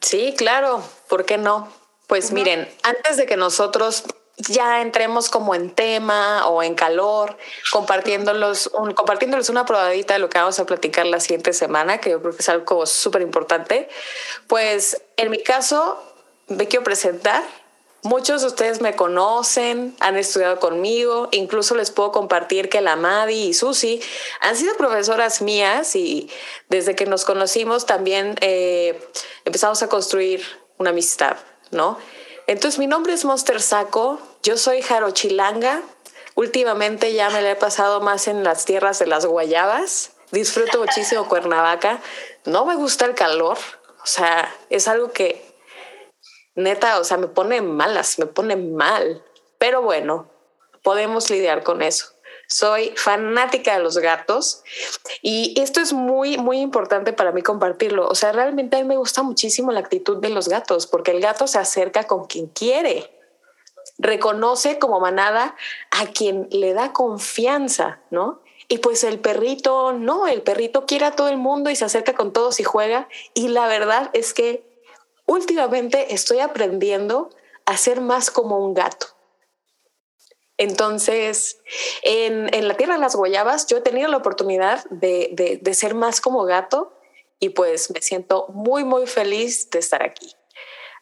Sí, 0.00 0.34
claro, 0.38 0.82
¿por 1.08 1.26
qué 1.26 1.36
no? 1.36 1.72
Pues 2.06 2.30
miren, 2.30 2.72
antes 2.84 3.16
de 3.16 3.26
que 3.26 3.36
nosotros 3.36 4.04
ya 4.48 4.80
entremos 4.80 5.28
como 5.28 5.54
en 5.54 5.70
tema 5.70 6.46
o 6.48 6.62
en 6.62 6.74
calor, 6.74 7.36
compartiéndolos, 7.72 8.70
compartiéndoles 8.94 9.50
una 9.50 9.64
probadita 9.64 10.14
de 10.14 10.20
lo 10.20 10.28
que 10.28 10.38
vamos 10.38 10.58
a 10.58 10.66
platicar 10.66 11.06
la 11.06 11.20
siguiente 11.20 11.52
semana, 11.52 11.98
que 11.98 12.10
yo 12.10 12.20
creo 12.20 12.32
que 12.32 12.42
es 12.42 12.48
algo 12.48 12.86
súper 12.86 13.22
importante. 13.22 13.88
Pues 14.46 15.02
en 15.16 15.30
mi 15.30 15.42
caso, 15.42 16.02
me 16.48 16.66
quiero 16.66 16.84
presentar. 16.84 17.42
Muchos 18.02 18.40
de 18.40 18.46
ustedes 18.46 18.80
me 18.80 18.96
conocen, 18.96 19.94
han 20.00 20.16
estudiado 20.16 20.58
conmigo, 20.58 21.28
incluso 21.32 21.74
les 21.74 21.90
puedo 21.90 22.12
compartir 22.12 22.70
que 22.70 22.80
la 22.80 22.96
Madi 22.96 23.48
y 23.48 23.54
Susi 23.54 24.00
han 24.40 24.56
sido 24.56 24.74
profesoras 24.76 25.42
mías 25.42 25.94
y 25.94 26.30
desde 26.70 26.96
que 26.96 27.04
nos 27.04 27.26
conocimos 27.26 27.84
también 27.84 28.36
eh, 28.40 29.06
empezamos 29.44 29.82
a 29.82 29.88
construir 29.88 30.42
una 30.78 30.90
amistad, 30.90 31.36
¿no? 31.72 31.98
Entonces 32.50 32.80
mi 32.80 32.88
nombre 32.88 33.12
es 33.12 33.24
Monster 33.24 33.62
Saco, 33.62 34.18
yo 34.42 34.56
soy 34.56 34.82
jarochilanga, 34.82 35.82
últimamente 36.34 37.14
ya 37.14 37.30
me 37.30 37.42
la 37.42 37.52
he 37.52 37.54
pasado 37.54 38.00
más 38.00 38.26
en 38.26 38.42
las 38.42 38.64
tierras 38.64 38.98
de 38.98 39.06
las 39.06 39.24
guayabas, 39.24 40.10
disfruto 40.32 40.80
muchísimo 40.80 41.28
Cuernavaca, 41.28 42.00
no 42.46 42.64
me 42.64 42.74
gusta 42.74 43.04
el 43.04 43.14
calor, 43.14 43.56
o 44.02 44.06
sea, 44.06 44.52
es 44.68 44.88
algo 44.88 45.12
que 45.12 45.40
neta, 46.56 46.98
o 46.98 47.04
sea, 47.04 47.18
me 47.18 47.28
pone 47.28 47.62
malas, 47.62 48.18
me 48.18 48.26
pone 48.26 48.56
mal. 48.56 49.22
Pero 49.58 49.82
bueno, 49.82 50.28
podemos 50.82 51.30
lidiar 51.30 51.62
con 51.62 51.82
eso. 51.82 52.14
Soy 52.52 52.92
fanática 52.96 53.74
de 53.74 53.82
los 53.82 53.96
gatos 53.98 54.64
y 55.22 55.54
esto 55.60 55.80
es 55.80 55.92
muy, 55.92 56.36
muy 56.36 56.58
importante 56.58 57.12
para 57.12 57.30
mí 57.30 57.42
compartirlo. 57.42 58.08
O 58.08 58.16
sea, 58.16 58.32
realmente 58.32 58.76
a 58.76 58.80
mí 58.80 58.88
me 58.88 58.96
gusta 58.96 59.22
muchísimo 59.22 59.70
la 59.70 59.78
actitud 59.78 60.16
de 60.16 60.30
los 60.30 60.48
gatos 60.48 60.88
porque 60.88 61.12
el 61.12 61.20
gato 61.20 61.46
se 61.46 61.58
acerca 61.58 62.08
con 62.08 62.26
quien 62.26 62.48
quiere. 62.48 63.08
Reconoce 63.98 64.80
como 64.80 64.98
manada 64.98 65.54
a 65.92 66.06
quien 66.06 66.48
le 66.50 66.74
da 66.74 66.92
confianza, 66.92 68.00
¿no? 68.10 68.40
Y 68.66 68.78
pues 68.78 69.04
el 69.04 69.20
perrito, 69.20 69.92
no, 69.92 70.26
el 70.26 70.42
perrito 70.42 70.86
quiere 70.86 71.06
a 71.06 71.12
todo 71.12 71.28
el 71.28 71.36
mundo 71.36 71.70
y 71.70 71.76
se 71.76 71.84
acerca 71.84 72.14
con 72.14 72.32
todos 72.32 72.58
y 72.58 72.64
juega. 72.64 73.08
Y 73.32 73.46
la 73.46 73.68
verdad 73.68 74.10
es 74.12 74.34
que 74.34 74.64
últimamente 75.24 76.14
estoy 76.14 76.40
aprendiendo 76.40 77.30
a 77.64 77.76
ser 77.76 78.00
más 78.00 78.32
como 78.32 78.58
un 78.58 78.74
gato. 78.74 79.06
Entonces, 80.60 81.58
en, 82.02 82.68
la 82.68 82.76
Tierra 82.76 82.94
de 82.94 83.00
las 83.00 83.16
Guayabas, 83.16 83.66
yo 83.66 83.78
he 83.78 83.80
tenido 83.80 84.08
la 84.08 84.18
oportunidad 84.18 84.84
de, 84.90 85.58
de 85.58 85.74
ser 85.74 85.94
más 85.94 86.20
como 86.20 86.44
gato 86.44 86.92
y 87.38 87.48
pues 87.48 87.90
me 87.90 88.02
siento 88.02 88.46
muy, 88.48 88.84
muy 88.84 89.06
feliz 89.06 89.70
de 89.70 89.78
estar 89.78 90.02
aquí. 90.02 90.36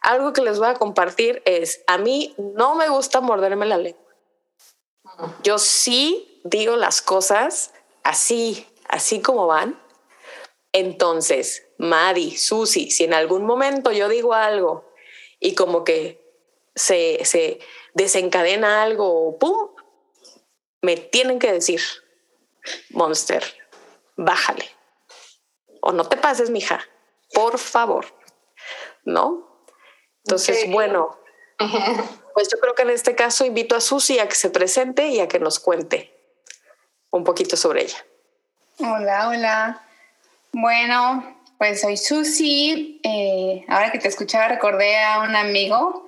Algo 0.00 0.32
que 0.32 0.42
les 0.42 0.60
voy 0.60 0.68
a 0.68 0.74
compartir 0.74 1.42
es, 1.44 1.82
a 1.88 1.98
mí 1.98 2.36
no 2.38 2.76
me 2.76 2.88
gusta 2.88 3.20
morderme 3.20 3.66
la 3.66 3.78
lengua. 3.78 4.14
Yo 5.42 5.58
sí 5.58 6.40
digo 6.44 6.76
las 6.76 7.02
cosas 7.02 7.72
así, 8.04 8.64
así 8.88 9.20
como 9.20 9.48
van. 9.48 9.82
Entonces, 10.70 11.66
Madi, 11.78 12.36
Susi, 12.36 12.92
si 12.92 13.02
en 13.02 13.12
algún 13.12 13.44
momento 13.44 13.90
yo 13.90 14.08
digo 14.08 14.34
algo 14.34 14.88
y 15.40 15.56
como 15.56 15.82
que 15.82 16.27
se, 16.78 17.24
se 17.24 17.58
desencadena 17.94 18.82
algo, 18.82 19.38
¡pum! 19.38 19.70
Me 20.80 20.96
tienen 20.96 21.38
que 21.38 21.52
decir, 21.52 21.80
Monster, 22.90 23.42
bájale. 24.16 24.64
o 25.80 25.92
no 25.92 26.04
te 26.04 26.16
pases, 26.16 26.50
mija, 26.50 26.80
por 27.32 27.58
favor, 27.58 28.06
¿no? 29.04 29.66
Entonces, 30.24 30.70
bueno, 30.70 31.18
pues 32.34 32.48
yo 32.50 32.58
creo 32.60 32.74
que 32.74 32.82
en 32.82 32.90
este 32.90 33.14
caso 33.14 33.44
invito 33.44 33.74
a 33.74 33.80
Susi 33.80 34.18
a 34.18 34.28
que 34.28 34.34
se 34.34 34.50
presente 34.50 35.08
y 35.08 35.20
a 35.20 35.28
que 35.28 35.38
nos 35.38 35.58
cuente 35.58 36.14
un 37.10 37.24
poquito 37.24 37.56
sobre 37.56 37.82
ella. 37.82 38.04
Hola, 38.78 39.28
hola. 39.28 39.88
Bueno, 40.52 41.40
pues 41.58 41.80
soy 41.80 41.96
Susi. 41.96 43.00
Eh, 43.02 43.64
ahora 43.68 43.90
que 43.90 43.98
te 43.98 44.08
escuchaba 44.08 44.48
recordé 44.48 44.98
a 44.98 45.20
un 45.20 45.34
amigo 45.34 46.07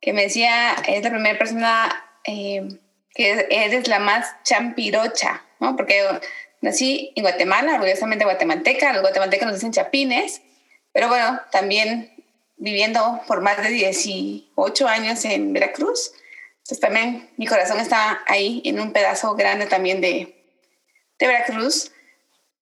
que 0.00 0.12
me 0.12 0.22
decía, 0.22 0.74
es 0.86 1.02
la 1.02 1.10
primera 1.10 1.38
persona 1.38 2.04
eh, 2.24 2.68
que 3.14 3.46
eres 3.50 3.88
la 3.88 3.98
más 3.98 4.34
champirocha, 4.44 5.42
¿no? 5.60 5.76
Porque 5.76 6.02
nací 6.60 7.12
en 7.16 7.22
Guatemala, 7.22 7.74
orgullosamente 7.74 8.24
guatemalteca, 8.24 8.92
los 8.92 9.02
guatemaltecos 9.02 9.46
nos 9.46 9.56
dicen 9.56 9.72
chapines, 9.72 10.42
pero 10.92 11.08
bueno, 11.08 11.40
también 11.50 12.12
viviendo 12.56 13.20
por 13.26 13.40
más 13.40 13.62
de 13.62 13.70
18 13.70 14.88
años 14.88 15.24
en 15.24 15.52
Veracruz, 15.52 16.12
entonces 16.58 16.80
también 16.80 17.30
mi 17.36 17.46
corazón 17.46 17.80
está 17.80 18.20
ahí 18.26 18.62
en 18.64 18.78
un 18.80 18.92
pedazo 18.92 19.34
grande 19.34 19.66
también 19.66 20.00
de, 20.00 20.44
de 21.18 21.26
Veracruz. 21.26 21.92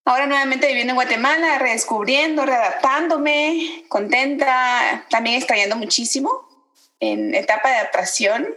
Ahora 0.05 0.27
nuevamente 0.27 0.69
viviendo 0.69 0.93
en 0.93 0.97
Guatemala, 0.97 1.59
redescubriendo, 1.59 2.47
readaptándome, 2.47 3.85
contenta, 3.89 5.05
también 5.11 5.37
extrañando 5.39 5.75
muchísimo 5.75 6.46
en 7.01 7.35
etapa 7.35 7.71
de 7.71 7.77
adaptación, 7.77 8.55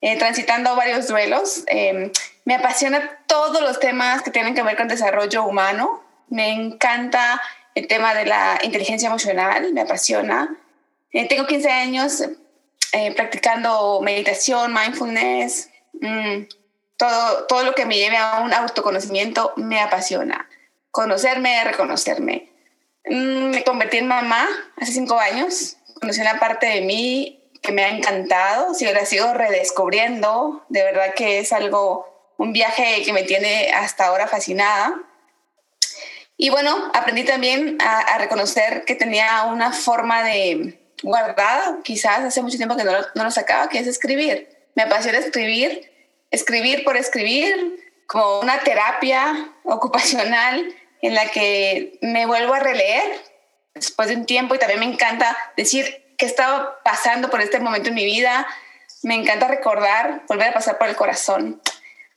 eh, 0.00 0.16
transitando 0.16 0.74
varios 0.76 1.08
duelos. 1.08 1.64
Eh, 1.68 2.12
me 2.44 2.54
apasiona 2.54 3.18
todos 3.26 3.60
los 3.60 3.80
temas 3.80 4.22
que 4.22 4.30
tienen 4.30 4.54
que 4.54 4.62
ver 4.62 4.76
con 4.76 4.88
desarrollo 4.88 5.44
humano. 5.44 6.02
Me 6.28 6.50
encanta 6.50 7.40
el 7.74 7.86
tema 7.86 8.14
de 8.14 8.26
la 8.26 8.58
inteligencia 8.62 9.08
emocional, 9.08 9.72
me 9.72 9.82
apasiona. 9.82 10.56
Eh, 11.12 11.26
tengo 11.28 11.46
15 11.46 11.70
años 11.70 12.24
practicando 13.16 14.00
meditación, 14.00 14.72
mindfulness, 14.72 15.68
mm, 16.00 16.44
todo, 16.96 17.44
todo 17.46 17.62
lo 17.62 17.74
que 17.74 17.84
me 17.84 17.96
lleve 17.96 18.16
a 18.16 18.40
un 18.40 18.54
autoconocimiento 18.54 19.52
me 19.56 19.78
apasiona 19.78 20.48
conocerme, 20.90 21.62
reconocerme. 21.62 22.50
Mm, 23.04 23.50
me 23.50 23.62
convertí 23.64 23.98
en 23.98 24.08
mamá 24.08 24.46
hace 24.76 24.92
cinco 24.92 25.18
años, 25.18 25.76
conocí 26.00 26.20
una 26.20 26.38
parte 26.38 26.66
de 26.66 26.80
mí 26.82 27.37
me 27.72 27.84
ha 27.84 27.90
encantado, 27.90 28.74
sigo, 28.74 28.92
la 28.92 29.04
sigo 29.04 29.32
redescubriendo, 29.34 30.64
de 30.68 30.82
verdad 30.82 31.14
que 31.14 31.40
es 31.40 31.52
algo, 31.52 32.32
un 32.36 32.52
viaje 32.52 33.02
que 33.04 33.12
me 33.12 33.22
tiene 33.22 33.70
hasta 33.72 34.06
ahora 34.06 34.26
fascinada. 34.26 34.94
Y 36.36 36.50
bueno, 36.50 36.90
aprendí 36.94 37.24
también 37.24 37.78
a, 37.80 38.18
reconocer 38.18 38.84
que 38.84 38.94
tenía 38.94 39.44
una 39.44 39.72
forma 39.72 40.22
de 40.22 40.78
guardada, 41.02 41.78
quizás 41.82 42.20
hace 42.20 42.42
mucho 42.42 42.56
tiempo 42.56 42.76
que 42.76 42.84
no 42.84 42.92
no 43.14 43.24
lo 43.24 43.30
sacaba, 43.30 43.68
que 43.68 43.78
es 43.78 43.86
escribir. 43.86 44.48
Me 44.74 44.84
apasiona 44.84 45.18
escribir, 45.18 45.92
escribir 46.30 46.84
por 46.84 46.96
escribir, 46.96 47.78
como 48.08 48.40
una 48.40 48.58
terapia 48.60 49.52
ocupacional 49.64 50.74
en 51.02 51.14
la 51.14 51.28
que 51.30 51.98
me 52.02 52.26
vuelvo 52.26 52.54
a 52.54 52.58
releer 52.58 53.02
después 53.74 54.08
de 54.08 54.16
un 54.16 54.26
tiempo 54.26 54.54
y 54.54 54.58
también 54.58 54.80
me 54.80 54.86
encanta 54.86 55.36
decir 55.56 56.07
qué 56.18 56.26
estaba 56.26 56.80
pasando 56.82 57.30
por 57.30 57.40
este 57.40 57.60
momento 57.60 57.88
en 57.88 57.94
mi 57.94 58.04
vida. 58.04 58.46
Me 59.02 59.14
encanta 59.14 59.48
recordar, 59.48 60.22
volver 60.28 60.48
a 60.48 60.52
pasar 60.52 60.76
por 60.76 60.88
el 60.88 60.96
corazón. 60.96 61.62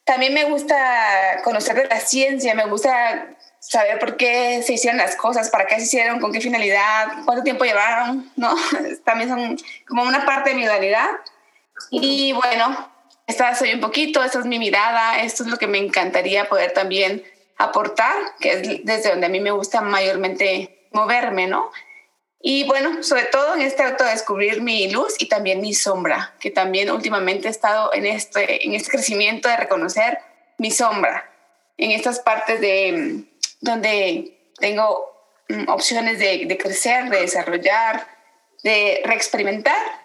También 0.03 0.34
me 0.34 0.46
gusta 0.46 1.39
conocer 1.43 1.75
de 1.75 1.86
la 1.88 2.00
ciencia, 2.00 2.55
me 2.55 2.65
gusta 2.65 3.27
saber 3.60 4.00
por 4.00 4.17
qué 4.17 4.63
se 4.63 4.74
hicieron 4.74 4.98
las 4.98 5.15
cosas, 5.15 5.51
para 5.51 5.67
qué 5.67 5.75
se 5.75 5.84
hicieron, 5.84 6.20
con 6.20 6.34
qué 6.34 6.41
finalidad, 6.41 7.24
cuánto 7.25 7.43
tiempo 7.43 7.63
llevaron, 7.63 8.29
¿no? 8.36 8.55
También 9.05 9.29
son 9.29 9.58
como 9.88 10.03
una 10.03 10.25
parte 10.25 10.50
de 10.50 10.55
mi 10.55 10.65
dualidad. 10.65 11.08
Y 11.91 12.34
bueno, 12.34 12.89
esta 13.27 13.53
soy 13.55 13.75
un 13.75 13.79
poquito, 13.79 14.24
esta 14.24 14.39
es 14.39 14.46
mi 14.46 14.58
mirada, 14.58 15.20
esto 15.22 15.43
es 15.43 15.50
lo 15.50 15.58
que 15.58 15.67
me 15.67 15.77
encantaría 15.77 16.50
poder 16.50 16.74
también 16.74 17.24
aportar, 17.58 18.15
que 18.39 18.53
es 18.53 18.62
desde 18.83 19.11
donde 19.11 19.27
a 19.27 19.29
mí 19.29 19.40
me 19.40 19.51
gusta 19.51 19.81
mayormente 19.81 20.87
moverme, 20.92 21.46
¿no? 21.46 21.72
Y 22.43 22.63
bueno, 22.63 23.03
sobre 23.03 23.25
todo 23.25 23.55
en 23.55 23.61
este 23.61 23.83
descubrir 23.83 24.61
mi 24.61 24.89
luz 24.91 25.15
y 25.19 25.27
también 25.27 25.61
mi 25.61 25.73
sombra, 25.73 26.33
que 26.39 26.49
también 26.49 26.89
últimamente 26.89 27.47
he 27.47 27.51
estado 27.51 27.93
en 27.93 28.05
este, 28.05 28.65
en 28.65 28.73
este 28.73 28.89
crecimiento 28.89 29.47
de 29.47 29.57
reconocer 29.57 30.17
mi 30.57 30.71
sombra, 30.71 31.29
en 31.77 31.91
estas 31.91 32.19
partes 32.19 32.59
de 32.59 32.91
mm, 32.91 33.45
donde 33.61 34.51
tengo 34.59 35.11
mm, 35.49 35.69
opciones 35.69 36.19
de, 36.19 36.45
de 36.45 36.57
crecer, 36.57 37.09
de 37.09 37.21
desarrollar, 37.21 38.07
de 38.63 39.01
reexperimentar 39.05 40.01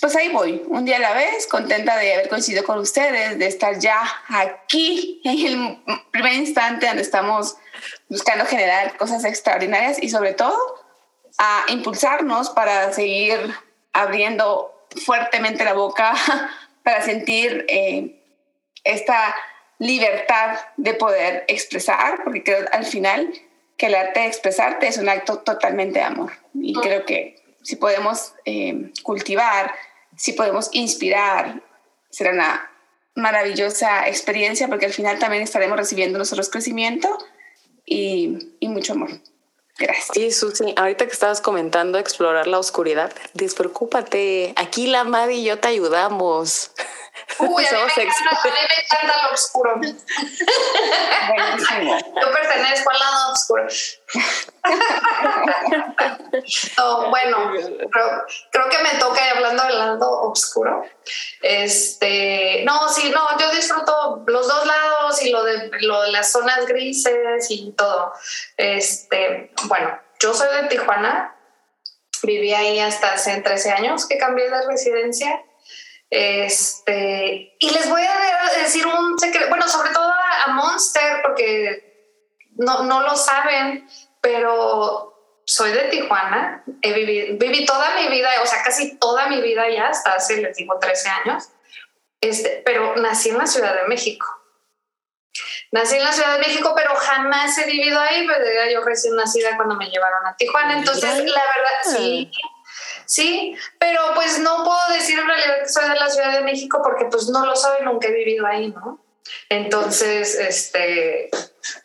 pues 0.00 0.16
ahí 0.16 0.30
voy, 0.30 0.62
un 0.68 0.86
día 0.86 0.96
a 0.96 1.00
la 1.00 1.12
vez, 1.12 1.46
contenta 1.46 1.96
de 1.98 2.14
haber 2.14 2.28
coincidido 2.30 2.64
con 2.64 2.78
ustedes, 2.78 3.38
de 3.38 3.46
estar 3.46 3.78
ya 3.78 4.00
aquí 4.28 5.20
en 5.24 5.46
el 5.46 6.00
primer 6.10 6.32
instante 6.32 6.86
donde 6.86 7.02
estamos 7.02 7.56
buscando 8.08 8.46
generar 8.46 8.96
cosas 8.96 9.26
extraordinarias 9.26 10.02
y 10.02 10.08
sobre 10.08 10.32
todo 10.32 10.56
a 11.38 11.64
impulsarnos 11.68 12.50
para 12.50 12.92
seguir 12.92 13.38
abriendo 13.92 14.74
fuertemente 15.04 15.64
la 15.64 15.74
boca 15.74 16.14
para 16.82 17.02
sentir 17.02 17.64
eh, 17.68 18.20
esta 18.84 19.34
libertad 19.78 20.58
de 20.76 20.94
poder 20.94 21.44
expresar, 21.48 22.22
porque 22.22 22.44
creo 22.44 22.66
al 22.70 22.84
final 22.84 23.32
que 23.76 23.86
el 23.86 23.94
arte 23.94 24.20
de 24.20 24.26
expresarte 24.26 24.86
es 24.86 24.98
un 24.98 25.08
acto 25.08 25.38
totalmente 25.38 25.98
de 25.98 26.04
amor 26.04 26.32
y 26.54 26.74
creo 26.74 27.04
que 27.04 27.36
si 27.62 27.76
podemos 27.76 28.34
eh, 28.44 28.92
cultivar, 29.02 29.74
si 30.16 30.34
podemos 30.34 30.68
inspirar, 30.72 31.62
será 32.10 32.30
una 32.30 32.70
maravillosa 33.16 34.06
experiencia 34.08 34.68
porque 34.68 34.86
al 34.86 34.92
final 34.92 35.18
también 35.18 35.42
estaremos 35.42 35.76
recibiendo 35.76 36.18
nosotros 36.18 36.50
crecimiento 36.50 37.18
y, 37.84 38.54
y 38.60 38.68
mucho 38.68 38.92
amor. 38.92 39.10
Gracias. 39.78 40.36
Susi, 40.36 40.72
ahorita 40.76 41.06
que 41.06 41.12
estabas 41.12 41.40
comentando 41.40 41.98
explorar 41.98 42.46
la 42.46 42.58
oscuridad, 42.58 43.12
despreocúpate, 43.32 44.52
aquí 44.56 44.86
la 44.86 45.04
Madi 45.04 45.34
y 45.34 45.44
yo 45.44 45.58
te 45.58 45.68
ayudamos. 45.68 46.70
Uy, 47.38 47.64
a 47.66 47.72
mí, 47.72 47.78
me 47.96 48.02
encanta, 48.02 49.22
lo 49.22 49.30
oscuro. 49.34 49.80
Yo 52.20 52.32
pertenezco 52.32 52.90
al 52.90 52.98
lado 52.98 53.32
oscuro. 53.32 53.66
bueno, 57.10 57.52
creo, 58.50 58.68
que 58.68 58.78
me 58.78 58.94
toca 58.98 59.30
hablando 59.30 59.62
del 59.64 59.78
lado 59.78 60.22
oscuro. 60.22 60.84
Este, 61.42 62.62
no, 62.64 62.88
sí, 62.88 63.10
no, 63.10 63.38
yo 63.38 63.50
disfruto 63.50 64.24
los 64.26 64.48
dos 64.48 64.66
lados 64.66 65.22
y 65.22 65.30
lo 65.30 65.44
de, 65.44 65.70
lo 65.80 66.02
de 66.02 66.12
las 66.12 66.32
zonas 66.32 66.66
grises 66.66 67.50
y 67.50 67.72
todo. 67.72 68.12
Este, 68.56 69.52
bueno, 69.64 70.00
yo 70.20 70.32
soy 70.34 70.48
de 70.62 70.68
Tijuana, 70.68 71.36
viví 72.22 72.54
ahí 72.54 72.78
hasta 72.80 73.14
hace 73.14 73.40
13 73.40 73.72
años 73.72 74.06
que 74.06 74.18
cambié 74.18 74.48
de 74.48 74.66
residencia 74.66 75.42
este, 76.10 77.56
y 77.58 77.70
les 77.70 77.88
voy 77.88 78.02
a 78.02 78.60
decir 78.60 78.86
un 78.86 79.18
secreto, 79.18 79.48
bueno, 79.48 79.68
sobre 79.68 79.90
todo 79.90 80.10
a, 80.12 80.48
Monster, 80.48 81.22
porque 81.22 82.20
no, 82.56 82.84
no, 82.84 83.00
lo 83.02 83.16
saben, 83.16 83.88
pero 84.20 85.42
soy 85.46 85.72
de 85.72 85.84
Tijuana, 85.84 86.62
he 86.82 86.92
vivido, 86.92 87.36
viví 87.38 87.64
toda 87.64 87.94
mi 87.96 88.08
vida, 88.08 88.28
o 88.42 88.46
sea, 88.46 88.62
casi 88.62 88.98
toda 88.98 89.26
mi 89.28 89.40
vida 89.40 89.68
ya, 89.70 89.88
hasta 89.88 90.12
hace, 90.12 90.36
les 90.36 90.56
digo, 90.56 90.78
13 90.78 91.08
años, 91.08 91.48
este, 92.20 92.62
pero 92.64 92.96
nací 92.96 93.30
en 93.30 93.38
la 93.38 93.46
Ciudad 93.46 93.74
de 93.74 93.88
México. 93.88 94.26
Nací 95.72 95.96
en 95.96 96.04
la 96.04 96.12
Ciudad 96.12 96.34
de 96.34 96.38
México, 96.38 96.72
pero 96.76 96.94
jamás 96.94 97.58
he 97.58 97.66
vivido 97.66 97.98
ahí, 97.98 98.24
pues 98.26 98.38
era 98.38 98.70
yo 98.70 98.82
recién 98.84 99.16
nacida 99.16 99.56
cuando 99.56 99.74
me 99.74 99.90
llevaron 99.90 100.24
a 100.26 100.36
Tijuana. 100.36 100.78
Entonces, 100.78 101.02
la 101.02 101.14
verdad, 101.18 101.96
sí, 101.96 102.30
Sí, 103.06 103.56
pero 103.78 104.00
pues 104.14 104.38
no 104.38 104.64
puedo 104.64 104.88
decir 104.94 105.18
en 105.18 105.26
realidad 105.26 105.60
que 105.62 105.68
soy 105.68 105.88
de 105.88 105.94
la 105.94 106.10
Ciudad 106.10 106.32
de 106.32 106.42
México 106.42 106.80
porque 106.82 107.06
pues 107.06 107.28
no 107.28 107.44
lo 107.44 107.54
soy, 107.54 107.84
nunca 107.84 108.08
he 108.08 108.12
vivido 108.12 108.46
ahí, 108.46 108.68
¿no? 108.68 109.04
Entonces, 109.48 110.34
este, 110.36 111.30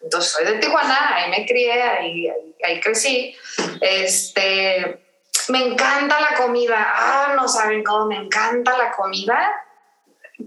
entonces 0.01 0.31
soy 0.31 0.45
de 0.45 0.59
Tijuana, 0.59 1.15
ahí 1.15 1.31
me 1.31 1.45
crié, 1.45 1.81
ahí, 1.81 2.29
ahí, 2.63 2.79
crecí. 2.79 3.35
Este, 3.81 5.05
me 5.49 5.65
encanta 5.65 6.19
la 6.19 6.37
comida. 6.37 6.93
Ah, 6.95 7.33
no 7.35 7.47
saben 7.47 7.83
cómo 7.83 8.05
me 8.05 8.17
encanta 8.17 8.77
la 8.77 8.91
comida. 8.91 9.65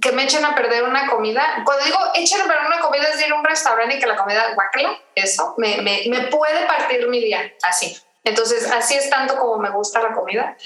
Que 0.01 0.13
me 0.13 0.25
echen 0.25 0.45
a 0.45 0.55
perder 0.55 0.85
una 0.85 1.09
comida. 1.11 1.63
Cuando 1.65 1.85
digo 1.85 1.99
echen 2.15 2.41
a 2.41 2.45
perder 2.45 2.67
una 2.67 2.81
comida 2.81 3.09
es 3.09 3.27
ir 3.27 3.33
a 3.33 3.37
un 3.37 3.45
restaurante 3.45 3.97
y 3.97 4.01
que 4.01 4.07
la 4.07 4.17
comida 4.17 4.55
guácala, 4.55 4.99
eso 5.15 5.55
me, 5.59 5.83
me, 5.83 6.03
me 6.09 6.23
puede 6.29 6.67
partir 6.67 7.07
mi 7.09 7.21
día 7.21 7.53
así. 7.63 8.01
Entonces, 8.25 8.71
así 8.71 8.95
es 8.95 9.11
tanto 9.11 9.37
como 9.37 9.59
me 9.59 9.71
gusta 9.71 10.01
la 10.01 10.13
comida. 10.13 10.57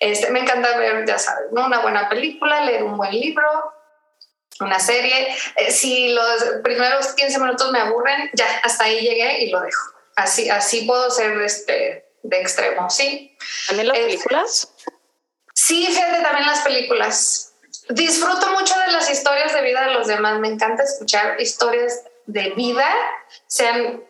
Este, 0.00 0.30
me 0.30 0.40
encanta 0.40 0.76
ver, 0.76 1.06
ya 1.06 1.18
sabes, 1.18 1.52
¿no? 1.52 1.66
una 1.66 1.80
buena 1.80 2.08
película, 2.08 2.64
leer 2.64 2.82
un 2.82 2.96
buen 2.96 3.12
libro, 3.12 3.44
una 4.60 4.80
serie. 4.80 5.36
Eh, 5.56 5.70
si 5.70 6.08
los 6.12 6.44
primeros 6.62 7.12
15 7.14 7.38
minutos 7.38 7.70
me 7.72 7.80
aburren, 7.80 8.30
ya 8.32 8.46
hasta 8.62 8.84
ahí 8.84 9.00
llegué 9.00 9.42
y 9.42 9.50
lo 9.50 9.60
dejo. 9.60 9.92
así, 10.16 10.48
así 10.48 10.82
puedo 10.86 11.10
ser 11.10 11.40
este, 11.42 12.06
de 12.22 12.40
extremo, 12.40 12.88
sí. 12.88 13.36
¿También 13.66 13.88
las 13.88 13.98
películas? 13.98 14.72
Sí, 15.54 15.86
fíjate, 15.86 16.22
también 16.22 16.46
las 16.46 16.60
películas. 16.60 17.52
Disfruto 17.90 18.50
mucho 18.52 18.74
de 18.78 18.92
las 18.92 19.10
historias 19.10 19.52
de 19.52 19.62
vida 19.62 19.86
de 19.86 19.92
los 19.92 20.06
demás. 20.06 20.40
Me 20.40 20.48
encanta 20.48 20.84
escuchar 20.84 21.38
historias 21.40 22.02
de 22.26 22.50
vida, 22.50 22.88
sean 23.46 24.02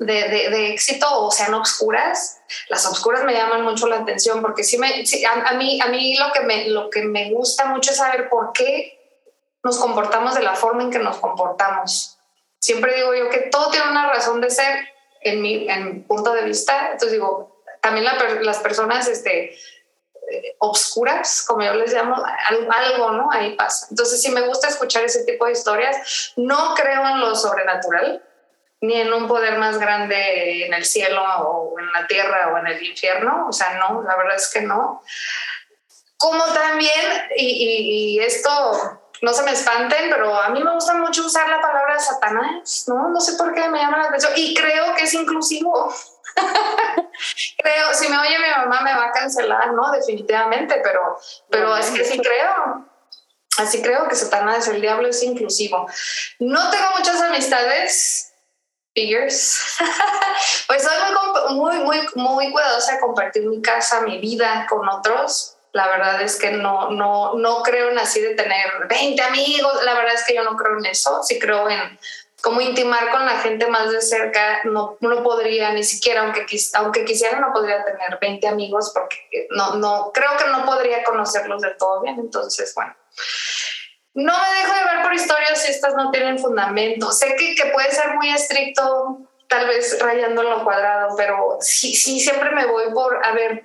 de, 0.00 0.28
de, 0.50 0.72
éxito 0.72 1.06
o 1.10 1.30
sean 1.30 1.52
obscuras. 1.54 2.40
Las 2.68 2.86
obscuras 2.86 3.22
me 3.22 3.34
llaman 3.34 3.62
mucho 3.62 3.86
la 3.86 3.98
atención 3.98 4.40
porque 4.40 4.64
sí 4.64 4.78
me, 4.78 4.88
a, 4.88 5.52
mí, 5.52 5.80
a 5.80 5.86
mí 5.86 6.16
lo 6.16 6.32
que, 6.32 6.40
me, 6.40 6.68
lo 6.68 6.88
que 6.88 7.02
me 7.02 7.30
gusta 7.30 7.66
mucho 7.66 7.90
es 7.90 7.98
saber 7.98 8.30
por 8.30 8.52
qué 8.52 8.98
nos 9.62 9.78
comportamos 9.78 10.34
de 10.34 10.42
la 10.42 10.56
forma 10.56 10.84
en 10.84 10.90
que 10.90 10.98
nos 10.98 11.18
comportamos. 11.18 12.18
Siempre 12.58 12.94
digo 12.96 13.14
yo 13.14 13.28
que 13.28 13.50
todo 13.50 13.70
tiene 13.70 13.90
una 13.90 14.10
razón 14.10 14.40
de 14.40 14.50
ser 14.50 14.88
en 15.20 15.42
mi, 15.42 15.68
en 15.68 16.02
punto 16.04 16.32
de 16.32 16.42
vista. 16.42 16.92
Entonces 16.92 17.12
digo, 17.12 17.62
también 17.82 18.06
las 18.40 18.58
personas 18.58 19.06
este, 19.06 19.54
eh, 20.30 20.56
obscuras, 20.60 21.42
como 21.42 21.62
yo 21.62 21.74
les 21.74 21.92
llamo, 21.92 22.16
algo, 22.70 23.10
¿no? 23.10 23.30
Ahí 23.30 23.54
pasa. 23.56 23.88
Entonces, 23.90 24.22
sí 24.22 24.30
me 24.30 24.42
gusta 24.42 24.68
escuchar 24.68 25.04
ese 25.04 25.24
tipo 25.24 25.44
de 25.44 25.52
historias. 25.52 26.32
No 26.36 26.74
creo 26.74 27.06
en 27.06 27.20
lo 27.20 27.34
sobrenatural, 27.34 28.22
ni 28.80 29.00
en 29.00 29.12
un 29.12 29.28
poder 29.28 29.58
más 29.58 29.78
grande 29.78 30.66
en 30.66 30.72
el 30.72 30.84
cielo 30.84 31.22
o 31.22 31.78
en 31.78 31.92
la 31.92 32.06
tierra 32.06 32.50
o 32.52 32.58
en 32.58 32.66
el 32.66 32.82
infierno. 32.82 33.46
O 33.48 33.52
sea, 33.52 33.78
no, 33.78 34.02
la 34.02 34.16
verdad 34.16 34.36
es 34.36 34.50
que 34.52 34.62
no. 34.62 35.02
Como 36.16 36.44
también, 36.44 37.28
y, 37.36 38.16
y 38.16 38.20
esto 38.20 39.00
no 39.22 39.34
se 39.34 39.42
me 39.42 39.52
espanten, 39.52 40.10
pero 40.10 40.34
a 40.34 40.48
mí 40.48 40.62
me 40.62 40.72
gusta 40.72 40.94
mucho 40.94 41.26
usar 41.26 41.48
la 41.48 41.60
palabra 41.60 41.98
Satanás, 41.98 42.84
¿no? 42.86 43.08
No 43.08 43.20
sé 43.20 43.34
por 43.34 43.52
qué 43.54 43.68
me 43.68 43.78
llama 43.78 43.98
la 43.98 44.04
atención 44.04 44.32
y 44.36 44.54
creo 44.54 44.94
que 44.94 45.04
es 45.04 45.14
inclusivo. 45.14 45.92
creo, 47.58 47.94
si 47.94 48.08
me 48.08 48.18
oye 48.18 48.38
mi 48.38 48.50
mamá 48.50 48.80
me 48.82 48.94
va 48.94 49.06
a 49.06 49.12
cancelar, 49.12 49.72
¿no? 49.74 49.90
Definitivamente, 49.90 50.80
pero, 50.82 51.18
pero 51.50 51.76
es 51.76 51.90
que 51.90 52.04
sí 52.04 52.18
creo. 52.18 52.86
Así 53.58 53.82
creo 53.82 54.08
que 54.08 54.14
Satanás, 54.14 54.68
el 54.68 54.80
diablo 54.80 55.08
es 55.08 55.22
inclusivo. 55.22 55.86
No 56.38 56.70
tengo 56.70 56.86
muchas 56.96 57.20
amistades, 57.20 58.29
figures. 58.94 59.78
pues 60.66 60.82
soy 60.82 61.54
muy, 61.54 61.78
muy, 61.78 61.78
muy, 61.78 62.06
muy 62.14 62.52
cuidadosa 62.52 62.94
de 62.94 63.00
compartir 63.00 63.46
mi 63.46 63.60
casa, 63.62 64.00
mi 64.02 64.18
vida 64.18 64.66
con 64.68 64.88
otros 64.88 65.56
la 65.72 65.86
verdad 65.88 66.20
es 66.22 66.36
que 66.36 66.50
no, 66.52 66.90
no, 66.90 67.34
no 67.34 67.62
creo 67.62 67.90
en 67.90 67.98
así 67.98 68.20
de 68.20 68.34
tener 68.34 68.66
20 68.88 69.22
amigos. 69.22 69.72
La 69.84 69.94
verdad 69.94 70.14
es 70.14 70.24
que 70.24 70.34
yo 70.34 70.42
no 70.42 70.56
creo 70.56 70.78
en 70.78 70.86
eso. 70.86 71.22
Sí 71.22 71.38
creo 71.38 71.68
en 71.68 71.98
cómo 72.42 72.60
intimar 72.60 73.10
con 73.10 73.24
la 73.24 73.38
gente 73.38 73.68
más 73.68 73.90
de 73.90 74.02
cerca. 74.02 74.62
No, 74.64 74.96
no 75.00 75.22
podría 75.22 75.72
ni 75.72 75.84
siquiera, 75.84 76.22
aunque, 76.22 76.46
aunque 76.74 77.04
quisiera, 77.04 77.38
no 77.38 77.52
podría 77.52 77.84
tener 77.84 78.18
20 78.20 78.48
amigos 78.48 78.90
porque 78.92 79.46
no, 79.50 79.76
no, 79.76 80.10
creo 80.12 80.36
que 80.36 80.48
no 80.48 80.64
podría 80.64 81.04
conocerlos 81.04 81.62
del 81.62 81.76
todo 81.76 82.02
bien. 82.02 82.18
Entonces, 82.18 82.72
bueno. 82.74 82.94
No 84.12 84.32
me 84.36 84.58
dejo 84.58 84.74
llevar 84.74 85.02
por 85.04 85.14
historias 85.14 85.19
si 85.19 85.19
estas 85.80 85.94
no 85.94 86.10
tienen 86.10 86.38
fundamento. 86.38 87.10
Sé 87.10 87.34
que, 87.36 87.54
que 87.54 87.70
puede 87.70 87.90
ser 87.90 88.14
muy 88.14 88.28
estricto, 88.30 89.20
tal 89.48 89.66
vez 89.66 89.98
rayando 89.98 90.42
en 90.42 90.50
lo 90.50 90.62
cuadrado, 90.62 91.16
pero 91.16 91.56
sí, 91.60 91.94
sí, 91.94 92.20
siempre 92.20 92.50
me 92.50 92.66
voy 92.66 92.92
por, 92.92 93.24
a 93.24 93.32
ver, 93.32 93.64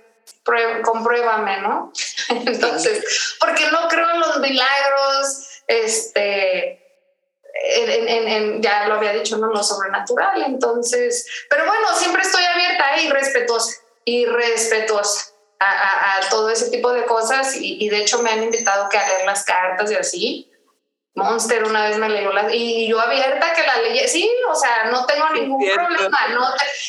compruébame, 0.83 1.61
¿no? 1.61 1.91
Entonces, 2.29 3.35
porque 3.39 3.69
no 3.69 3.89
creo 3.89 4.09
en 4.11 4.19
los 4.21 4.39
milagros, 4.39 5.63
este, 5.67 6.81
en, 7.53 8.61
ya 8.61 8.87
lo 8.87 8.95
había 8.95 9.11
dicho, 9.11 9.37
no 9.37 9.47
lo 9.47 9.63
sobrenatural, 9.63 10.43
entonces, 10.43 11.25
pero 11.49 11.65
bueno, 11.65 11.87
siempre 11.95 12.21
estoy 12.21 12.43
abierta 12.43 13.01
y 13.01 13.09
respetuosa, 13.09 13.75
y 14.05 14.25
respetuosa. 14.25 15.31
A, 15.57 16.19
todo 16.29 16.49
ese 16.49 16.69
tipo 16.69 16.91
de 16.91 17.05
cosas 17.05 17.55
y, 17.55 17.83
y, 17.83 17.89
de 17.89 17.99
hecho 17.99 18.21
me 18.21 18.29
han 18.29 18.43
invitado 18.43 18.89
que 18.89 18.97
a 18.97 19.07
leer 19.07 19.25
las 19.25 19.45
cartas 19.45 19.89
y 19.89 19.95
así 19.95 20.51
Monster 21.15 21.63
una 21.63 21.87
vez 21.87 21.97
me 21.97 22.09
leyó 22.09 22.31
la 22.33 22.53
y 22.53 22.89
yo 22.89 22.99
abierta 22.99 23.53
que 23.53 23.65
la 23.65 23.77
leí, 23.77 24.07
sí, 24.07 24.29
o 24.49 24.55
sea, 24.55 24.85
no 24.91 25.05
tengo 25.05 25.29
ningún 25.29 25.65
problema, 25.73 26.27
no 26.33 26.45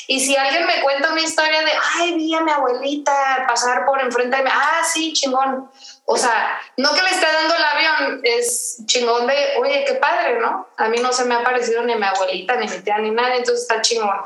y 0.09 0.21
si 0.21 0.37
alguien 0.37 0.67
me 0.67 0.83
cuenta 0.83 1.13
una 1.13 1.21
historia 1.21 1.63
de, 1.63 1.73
ay, 1.95 2.15
vi 2.15 2.35
a 2.35 2.41
mi 2.41 2.51
abuelita 2.51 3.45
pasar 3.49 3.85
por 3.85 4.01
enfrente 4.01 4.37
de 4.37 4.43
mí, 4.43 4.51
ah, 4.53 4.83
sí, 4.85 5.13
chingón, 5.13 5.71
o 6.05 6.17
sea, 6.17 6.61
no 6.77 6.95
que 6.95 7.03
le 7.03 7.11
esté 7.11 7.27
dando 7.27 7.55
el 7.55 7.65
avión, 7.65 8.21
es 8.23 8.83
chingón 8.87 9.27
de, 9.27 9.55
oye, 9.59 9.85
qué 9.87 9.95
padre, 9.95 10.39
¿no? 10.39 10.69
A 10.77 10.89
mí 10.89 10.99
no 10.99 11.13
se 11.13 11.25
me 11.25 11.35
ha 11.35 11.43
parecido 11.43 11.83
ni 11.83 11.97
mi 11.97 12.05
abuelita, 12.05 12.55
ni 12.57 12.69
mi 12.69 12.79
tía, 12.79 12.99
ni 12.99 13.11
nada, 13.11 13.35
entonces 13.35 13.63
está 13.63 13.81
chingón. 13.81 14.17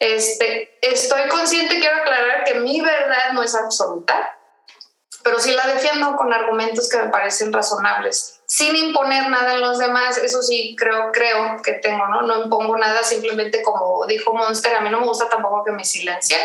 Este, 0.00 0.78
estoy 0.82 1.28
consciente, 1.28 1.78
quiero 1.78 1.98
aclarar 1.98 2.44
que 2.44 2.54
mi 2.54 2.80
verdad 2.80 3.32
no 3.32 3.44
es 3.44 3.54
absoluta, 3.54 4.36
pero 5.22 5.38
sí 5.38 5.52
la 5.52 5.66
defiendo 5.68 6.16
con 6.16 6.32
argumentos 6.32 6.88
que 6.88 6.98
me 6.98 7.08
parecen 7.08 7.52
razonables, 7.52 8.39
sin 8.50 8.74
imponer 8.74 9.28
nada 9.28 9.54
en 9.54 9.60
los 9.60 9.78
demás, 9.78 10.18
eso 10.18 10.42
sí 10.42 10.74
creo, 10.76 11.12
creo 11.12 11.62
que 11.62 11.74
tengo, 11.74 12.04
¿no? 12.08 12.22
No 12.22 12.42
impongo 12.42 12.76
nada, 12.76 13.04
simplemente 13.04 13.62
como 13.62 14.04
dijo 14.06 14.34
Monster, 14.34 14.74
a 14.74 14.80
mí 14.80 14.90
no 14.90 14.98
me 14.98 15.06
gusta 15.06 15.28
tampoco 15.28 15.62
que 15.62 15.70
me 15.70 15.84
silencien, 15.84 16.40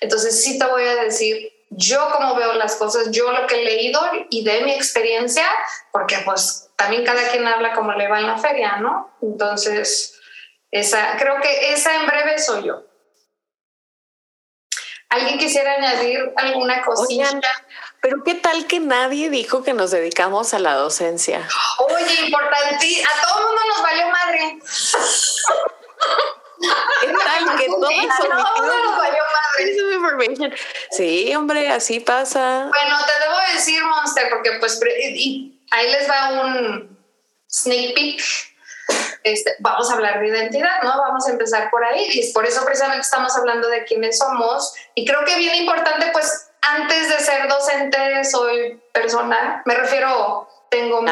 entonces 0.00 0.42
sí 0.42 0.58
te 0.58 0.64
voy 0.64 0.84
a 0.84 0.96
decir 0.96 1.52
yo 1.68 2.08
cómo 2.10 2.36
veo 2.36 2.54
las 2.54 2.76
cosas, 2.76 3.10
yo 3.10 3.30
lo 3.32 3.46
que 3.46 3.60
he 3.60 3.64
leído 3.64 4.00
y 4.30 4.42
de 4.44 4.62
mi 4.62 4.72
experiencia, 4.72 5.46
porque 5.92 6.16
pues 6.24 6.70
también 6.76 7.04
cada 7.04 7.28
quien 7.28 7.46
habla 7.46 7.74
como 7.74 7.92
le 7.92 8.08
va 8.08 8.20
en 8.20 8.28
la 8.28 8.38
feria, 8.38 8.78
¿no? 8.78 9.14
Entonces, 9.20 10.18
esa, 10.70 11.18
creo 11.18 11.38
que 11.42 11.74
esa 11.74 11.96
en 11.96 12.06
breve 12.06 12.38
soy 12.38 12.64
yo. 12.64 12.82
¿Alguien 15.10 15.38
quisiera 15.38 15.74
añadir 15.74 16.32
alguna 16.34 16.82
cosilla? 16.82 17.28
Pero 18.02 18.24
qué 18.24 18.34
tal 18.34 18.66
que 18.66 18.80
nadie 18.80 19.30
dijo 19.30 19.62
que 19.62 19.74
nos 19.74 19.92
dedicamos 19.92 20.54
a 20.54 20.58
la 20.58 20.74
docencia. 20.74 21.48
Oye, 21.78 22.26
importante, 22.26 23.02
a 23.04 23.22
todo 23.22 23.38
el 23.38 23.46
mundo 23.46 23.62
nos 23.68 23.82
valió 23.82 24.06
madre. 24.08 24.58
¿Qué 27.00 27.06
tal 27.06 27.56
que 27.56 27.66
todo, 27.68 27.80
nos 27.80 28.98
valió 28.98 29.22
madre? 29.22 30.56
Sí, 30.90 31.32
hombre, 31.36 31.70
así 31.70 32.00
pasa. 32.00 32.68
Bueno, 32.68 32.96
te 33.06 33.24
debo 33.24 33.36
decir, 33.54 33.84
Monster, 33.84 34.30
porque 34.30 34.50
pues 34.58 34.80
y 35.14 35.64
ahí 35.70 35.92
les 35.92 36.10
va 36.10 36.42
un 36.42 36.98
sneak 37.48 37.94
peek. 37.94 38.20
Este, 39.22 39.54
vamos 39.60 39.88
a 39.88 39.94
hablar 39.94 40.18
de 40.18 40.26
identidad, 40.26 40.82
¿no? 40.82 40.98
Vamos 40.98 41.28
a 41.28 41.30
empezar 41.30 41.70
por 41.70 41.84
ahí 41.84 42.08
y 42.10 42.32
por 42.32 42.44
eso 42.46 42.64
precisamente 42.64 43.02
estamos 43.02 43.36
hablando 43.36 43.68
de 43.68 43.84
quiénes 43.84 44.18
somos 44.18 44.74
y 44.96 45.06
creo 45.06 45.24
que 45.24 45.36
bien 45.36 45.54
importante 45.54 46.10
pues 46.12 46.48
antes 46.62 47.08
de 47.08 47.18
ser 47.18 47.48
docente 47.48 48.24
soy 48.24 48.80
persona, 48.92 49.62
me 49.64 49.74
refiero, 49.74 50.48
tengo 50.70 51.02
mi 51.02 51.10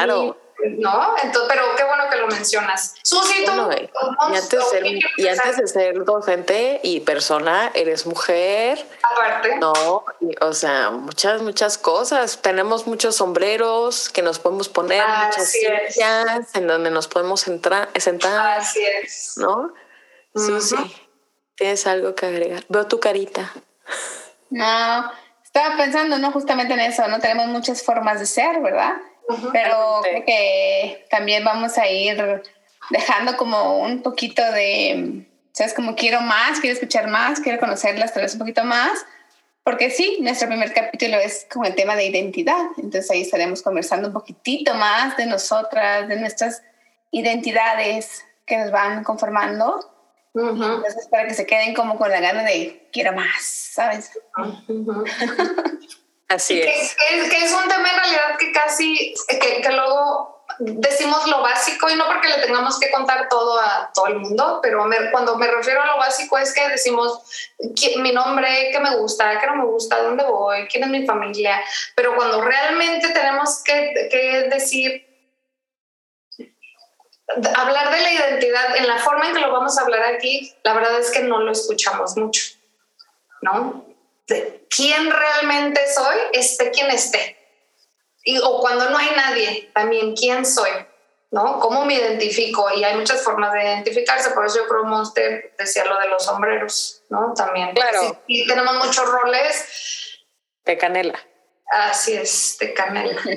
¿no? 0.77 1.15
Entonces, 1.23 1.49
pero 1.49 1.75
qué 1.75 1.83
bueno 1.83 2.03
que 2.09 2.17
lo 2.17 2.27
mencionas. 2.27 2.95
Susi, 3.03 3.45
tú, 3.45 3.51
y, 3.51 4.35
antes 4.35 4.49
de 4.49 4.61
ser, 4.61 4.85
y 5.17 5.27
antes 5.27 5.57
de 5.57 5.67
ser 5.67 6.03
docente 6.03 6.79
y 6.83 6.99
persona, 6.99 7.71
eres 7.73 8.05
mujer. 8.05 8.85
Aparte. 9.01 9.57
No, 9.57 10.05
o 10.41 10.53
sea, 10.53 10.91
muchas, 10.91 11.41
muchas 11.41 11.77
cosas. 11.77 12.41
Tenemos 12.41 12.87
muchos 12.87 13.15
sombreros 13.15 14.09
que 14.09 14.21
nos 14.21 14.39
podemos 14.39 14.69
poner, 14.69 15.03
muchas 15.03 15.51
sillas 15.51 16.53
en 16.53 16.67
donde 16.67 16.91
nos 16.91 17.07
podemos 17.07 17.47
entrar, 17.47 17.89
sentar. 17.95 18.59
Así 18.59 18.83
es. 19.03 19.37
¿No? 19.37 19.73
Susi, 20.35 20.75
¿tienes 21.55 21.87
algo 21.87 22.15
que 22.15 22.27
agregar? 22.27 22.63
Veo 22.69 22.87
tu 22.87 22.99
carita. 22.99 23.51
No, 24.49 25.11
estaba 25.53 25.75
pensando, 25.75 26.17
¿no? 26.17 26.31
Justamente 26.31 26.73
en 26.73 26.79
eso, 26.79 27.05
¿no? 27.09 27.19
Tenemos 27.19 27.47
muchas 27.47 27.83
formas 27.83 28.19
de 28.19 28.25
ser, 28.25 28.61
¿verdad? 28.61 28.93
Pero 29.51 29.99
creo 30.01 30.25
que 30.25 31.05
también 31.09 31.43
vamos 31.43 31.77
a 31.77 31.87
ir 31.87 32.41
dejando 32.89 33.35
como 33.35 33.79
un 33.79 34.01
poquito 34.01 34.41
de, 34.51 35.25
¿sabes? 35.51 35.73
Como 35.73 35.95
quiero 35.95 36.21
más, 36.21 36.59
quiero 36.61 36.73
escuchar 36.73 37.07
más, 37.07 37.41
quiero 37.41 37.59
conocerlas 37.59 38.13
tal 38.13 38.23
vez 38.23 38.33
un 38.33 38.39
poquito 38.39 38.63
más. 38.63 39.05
Porque 39.63 39.91
sí, 39.91 40.17
nuestro 40.21 40.47
primer 40.47 40.73
capítulo 40.73 41.17
es 41.17 41.45
como 41.51 41.65
el 41.65 41.75
tema 41.75 41.95
de 41.95 42.05
identidad. 42.05 42.65
Entonces 42.77 43.11
ahí 43.11 43.21
estaremos 43.21 43.61
conversando 43.61 44.07
un 44.07 44.13
poquitito 44.13 44.73
más 44.73 45.17
de 45.17 45.25
nosotras, 45.25 46.07
de 46.07 46.15
nuestras 46.15 46.63
identidades 47.11 48.25
que 48.45 48.57
nos 48.57 48.71
van 48.71 49.03
conformando. 49.03 50.00
Entonces, 50.33 51.07
para 51.09 51.27
que 51.27 51.33
se 51.33 51.45
queden 51.45 51.73
como 51.73 51.97
con 51.97 52.09
la 52.09 52.21
gana 52.21 52.43
de 52.43 52.87
quiero 52.91 53.13
más, 53.13 53.41
¿sabes? 53.41 54.11
Así 56.29 56.61
es. 56.61 56.95
Que, 56.95 57.43
es 57.43 57.51
un 57.51 57.67
tema 57.67 57.89
en 57.89 57.97
realidad 57.97 58.37
que 58.39 58.51
casi, 58.53 59.13
que, 59.27 59.61
que, 59.61 59.71
luego 59.71 60.45
decimos 60.59 61.27
lo 61.27 61.41
básico 61.41 61.89
y 61.89 61.95
no 61.95 62.05
porque 62.05 62.29
le 62.29 62.45
tengamos 62.45 62.79
que 62.79 62.89
contar 62.89 63.27
todo 63.27 63.59
a 63.59 63.91
todo 63.93 64.07
el 64.07 64.19
mundo, 64.19 64.59
pero 64.63 64.85
cuando 65.11 65.35
me 65.37 65.47
refiero 65.47 65.81
a 65.81 65.87
lo 65.87 65.97
básico 65.97 66.37
es 66.37 66.53
que 66.53 66.69
decimos 66.69 67.21
mi 67.97 68.13
nombre, 68.13 68.69
qué 68.71 68.79
me 68.79 68.95
gusta, 68.95 69.37
qué 69.39 69.47
no 69.47 69.55
me 69.55 69.65
gusta, 69.65 70.01
dónde 70.01 70.23
voy, 70.23 70.67
quién 70.67 70.85
es 70.85 70.89
mi 70.89 71.05
familia, 71.05 71.61
pero 71.95 72.15
cuando 72.15 72.41
realmente 72.41 73.09
tenemos 73.09 73.61
que, 73.63 74.07
que 74.09 74.47
decir 74.49 75.10
hablar 77.55 77.91
de 77.91 78.01
la 78.01 78.11
identidad 78.13 78.75
en 78.77 78.87
la 78.87 78.97
forma 78.99 79.27
en 79.27 79.35
que 79.35 79.41
lo 79.41 79.51
vamos 79.51 79.77
a 79.77 79.81
hablar 79.81 80.03
aquí, 80.03 80.53
la 80.63 80.73
verdad 80.73 80.99
es 80.99 81.11
que 81.11 81.23
no 81.23 81.39
lo 81.39 81.51
escuchamos 81.51 82.17
mucho, 82.17 82.43
¿no? 83.41 83.85
De 84.27 84.65
quién 84.69 85.11
realmente 85.11 85.81
soy, 85.93 86.15
esté 86.33 86.71
quien 86.71 86.89
esté. 86.91 87.37
Y, 88.23 88.39
o 88.39 88.59
cuando 88.59 88.89
no 88.89 88.97
hay 88.97 89.09
nadie, 89.15 89.71
también 89.73 90.15
quién 90.15 90.45
soy, 90.45 90.69
¿no? 91.31 91.59
¿Cómo 91.59 91.85
me 91.85 91.95
identifico? 91.95 92.69
Y 92.75 92.83
hay 92.83 92.95
muchas 92.95 93.23
formas 93.23 93.51
de 93.53 93.63
identificarse, 93.63 94.31
por 94.31 94.45
eso 94.45 94.57
yo 94.57 94.67
creo 94.67 94.83
Monster 94.83 95.53
decía 95.57 95.85
lo 95.85 95.99
de 95.99 96.09
los 96.09 96.23
sombreros, 96.23 97.03
¿no? 97.09 97.33
También. 97.33 97.73
Claro. 97.73 98.21
Y 98.27 98.45
tenemos 98.47 98.85
muchos 98.85 99.05
roles. 99.05 100.25
De 100.65 100.77
canela. 100.77 101.19
Así 101.71 102.13
es, 102.13 102.57
de 102.59 102.73
canela. 102.73 103.17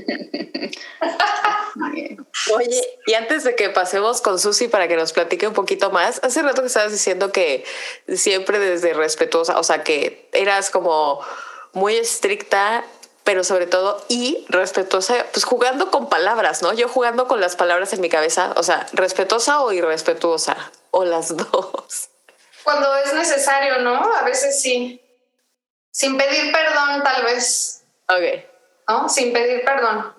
Oye, 2.53 2.99
y 3.07 3.14
antes 3.14 3.44
de 3.44 3.55
que 3.55 3.70
pasemos 3.70 4.20
con 4.20 4.40
Susi 4.40 4.66
para 4.66 4.88
que 4.88 4.97
nos 4.97 5.12
platique 5.12 5.47
un 5.47 5.55
poquito 5.55 5.92
más, 5.92 6.18
hace 6.25 6.42
rato 6.42 6.61
que 6.61 6.66
estabas 6.66 6.90
diciendo 6.90 7.31
que 7.31 7.64
siempre 8.09 8.59
desde 8.59 8.92
respetuosa, 8.92 9.57
o 9.57 9.62
sea, 9.62 9.85
que 9.85 10.29
eras 10.33 10.70
como 10.70 11.20
muy 11.75 11.94
estricta, 11.94 12.85
pero 13.23 13.44
sobre 13.44 13.68
todo 13.68 14.05
y 14.09 14.44
respetuosa, 14.49 15.27
pues 15.33 15.44
jugando 15.44 15.92
con 15.92 16.09
palabras, 16.09 16.61
¿no? 16.61 16.73
Yo 16.73 16.88
jugando 16.88 17.29
con 17.29 17.40
las 17.40 17.55
palabras 17.55 17.92
en 17.92 18.01
mi 18.01 18.09
cabeza, 18.09 18.53
o 18.57 18.64
sea, 18.64 18.85
respetuosa 18.92 19.61
o 19.61 19.73
irrespetuosa, 19.73 20.57
o 20.90 21.05
las 21.05 21.37
dos. 21.37 22.11
Cuando 22.64 22.97
es 22.97 23.14
necesario, 23.14 23.79
¿no? 23.79 24.12
A 24.12 24.25
veces 24.25 24.61
sí. 24.61 25.01
Sin 25.92 26.18
pedir 26.18 26.51
perdón, 26.51 27.05
tal 27.05 27.23
vez. 27.23 27.84
Ok. 28.09 28.55
¿no? 28.88 29.09
Sin 29.09 29.33
pedir 29.33 29.64
perdón. 29.64 30.14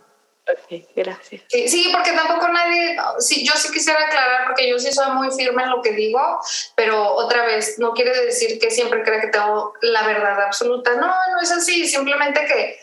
Ok, 0.48 0.86
gracias. 0.96 1.42
Sí, 1.48 1.68
sí, 1.68 1.90
porque 1.92 2.12
tampoco 2.12 2.48
nadie, 2.50 2.96
sí, 3.18 3.44
yo 3.44 3.54
sí 3.56 3.72
quisiera 3.72 4.00
aclarar, 4.06 4.46
porque 4.46 4.70
yo 4.70 4.78
sí 4.78 4.94
soy 4.94 5.10
muy 5.12 5.32
firme 5.32 5.64
en 5.64 5.72
lo 5.72 5.82
que 5.82 5.92
digo, 5.94 6.40
pero 6.76 7.16
otra 7.16 7.46
vez, 7.46 7.80
no 7.80 7.94
quiere 7.94 8.16
decir 8.26 8.60
que 8.60 8.70
siempre 8.70 9.02
crea 9.02 9.22
que 9.22 9.30
tengo 9.30 9.74
la 9.82 10.06
verdad 10.06 10.40
absoluta. 10.44 10.96
No, 10.98 11.08
no 11.08 11.42
es 11.42 11.52
así, 11.52 11.88
simplemente 11.88 12.46
que 12.46 12.80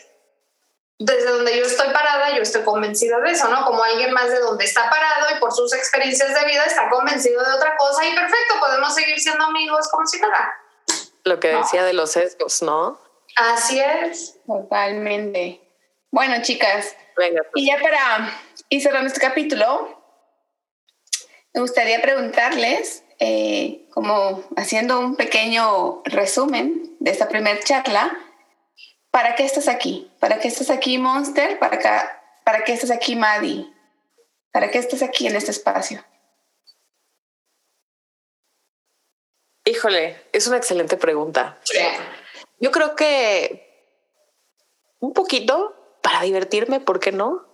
desde 0.99 1.29
donde 1.29 1.57
yo 1.57 1.65
estoy 1.65 1.87
parada, 1.93 2.35
yo 2.35 2.41
estoy 2.41 2.63
convencida 2.63 3.19
de 3.21 3.31
eso, 3.31 3.47
¿no? 3.47 3.63
Como 3.65 3.81
alguien 3.81 4.11
más 4.11 4.29
de 4.29 4.39
donde 4.39 4.65
está 4.65 4.89
parado 4.89 5.27
y 5.33 5.39
por 5.39 5.53
sus 5.53 5.73
experiencias 5.73 6.33
de 6.33 6.45
vida 6.45 6.65
está 6.65 6.89
convencido 6.89 7.41
de 7.43 7.51
otra 7.53 7.77
cosa 7.77 8.05
y 8.05 8.13
perfecto, 8.13 8.55
podemos 8.59 8.93
seguir 8.93 9.19
siendo 9.21 9.45
amigos 9.45 9.87
como 9.89 10.05
si 10.05 10.19
nada. 10.19 10.53
Lo 11.23 11.39
que 11.39 11.47
decía 11.47 11.85
de 11.85 11.93
los 11.93 12.11
sesgos, 12.11 12.61
¿no? 12.61 12.99
Así 13.35 13.79
es. 13.79 14.39
Totalmente. 14.45 15.61
Bueno, 16.11 16.41
chicas, 16.41 16.95
Venga, 17.17 17.41
y 17.55 17.67
ya 17.67 17.79
para 17.79 18.33
ir 18.69 18.81
cerrando 18.81 19.07
este 19.07 19.19
capítulo, 19.19 20.03
me 21.53 21.61
gustaría 21.61 22.01
preguntarles, 22.01 23.03
eh, 23.19 23.87
como 23.91 24.43
haciendo 24.55 24.99
un 24.99 25.15
pequeño 25.15 26.01
resumen 26.05 26.95
de 26.99 27.11
esta 27.11 27.29
primera 27.29 27.59
charla, 27.59 28.17
¿para 29.11 29.35
qué 29.35 29.45
estás 29.45 29.67
aquí? 29.67 30.11
¿Para 30.19 30.39
qué 30.39 30.47
estás 30.47 30.69
aquí, 30.69 30.97
Monster? 30.97 31.59
¿Para, 31.59 31.75
acá, 31.75 32.23
¿Para 32.43 32.63
qué 32.63 32.73
estás 32.73 32.91
aquí, 32.91 33.15
Maddie? 33.15 33.71
¿Para 34.51 34.71
qué 34.71 34.79
estás 34.79 35.03
aquí 35.03 35.27
en 35.27 35.35
este 35.35 35.51
espacio? 35.51 36.03
Híjole, 39.65 40.21
es 40.33 40.47
una 40.47 40.57
excelente 40.57 40.97
pregunta. 40.97 41.57
Yo 42.63 42.71
creo 42.71 42.95
que 42.95 43.91
un 45.01 45.11
poquito 45.11 45.75
para 46.01 46.21
divertirme, 46.21 46.79
¿por 46.79 47.01
qué 47.01 47.11
no? 47.11 47.45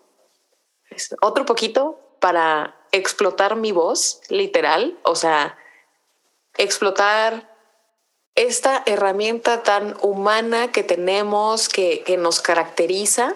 Otro 1.20 1.48
poquito 1.48 2.00
para 2.20 2.76
explotar 2.92 3.56
mi 3.56 3.72
voz, 3.72 4.22
literal, 4.30 5.00
o 5.02 5.16
sea, 5.16 5.58
explotar 6.58 7.58
esta 8.36 8.84
herramienta 8.86 9.64
tan 9.64 9.98
humana 10.04 10.72
que 10.72 10.84
tenemos, 10.84 11.70
que, 11.70 12.04
que 12.04 12.16
nos 12.16 12.40
caracteriza, 12.40 13.34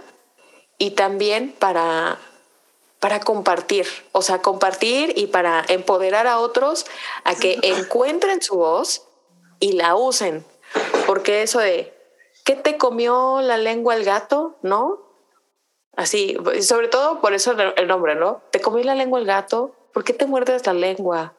y 0.78 0.92
también 0.92 1.56
para, 1.58 2.20
para 3.00 3.20
compartir, 3.20 3.88
o 4.12 4.22
sea, 4.22 4.44
compartir 4.44 5.14
y 5.18 5.26
para 5.26 5.66
empoderar 5.68 6.28
a 6.28 6.38
otros 6.38 6.86
a 7.24 7.34
que 7.34 7.58
encuentren 7.64 8.44
su 8.44 8.58
voz 8.58 9.08
y 9.60 9.72
la 9.72 9.96
usen. 9.96 10.46
Porque 11.14 11.44
eso 11.44 11.60
de, 11.60 11.94
¿qué 12.44 12.56
te 12.56 12.80
comió 12.80 13.40
la 13.44 13.60
lengua 13.60 13.94
el 13.94 14.04
gato? 14.04 14.58
¿No? 14.64 14.98
Así, 15.96 16.36
sobre 16.62 16.88
todo 16.88 17.22
por 17.22 17.34
eso 17.36 17.52
el 17.52 17.88
nombre, 17.88 18.16
¿no? 18.16 18.42
¿Te 18.50 18.60
comió 18.62 18.84
la 18.84 18.96
lengua 18.96 19.20
el 19.20 19.28
gato? 19.28 19.76
¿Por 19.94 20.04
qué 20.04 20.14
te 20.14 20.26
muerdes 20.26 20.66
la 20.66 20.74
lengua? 20.74 21.36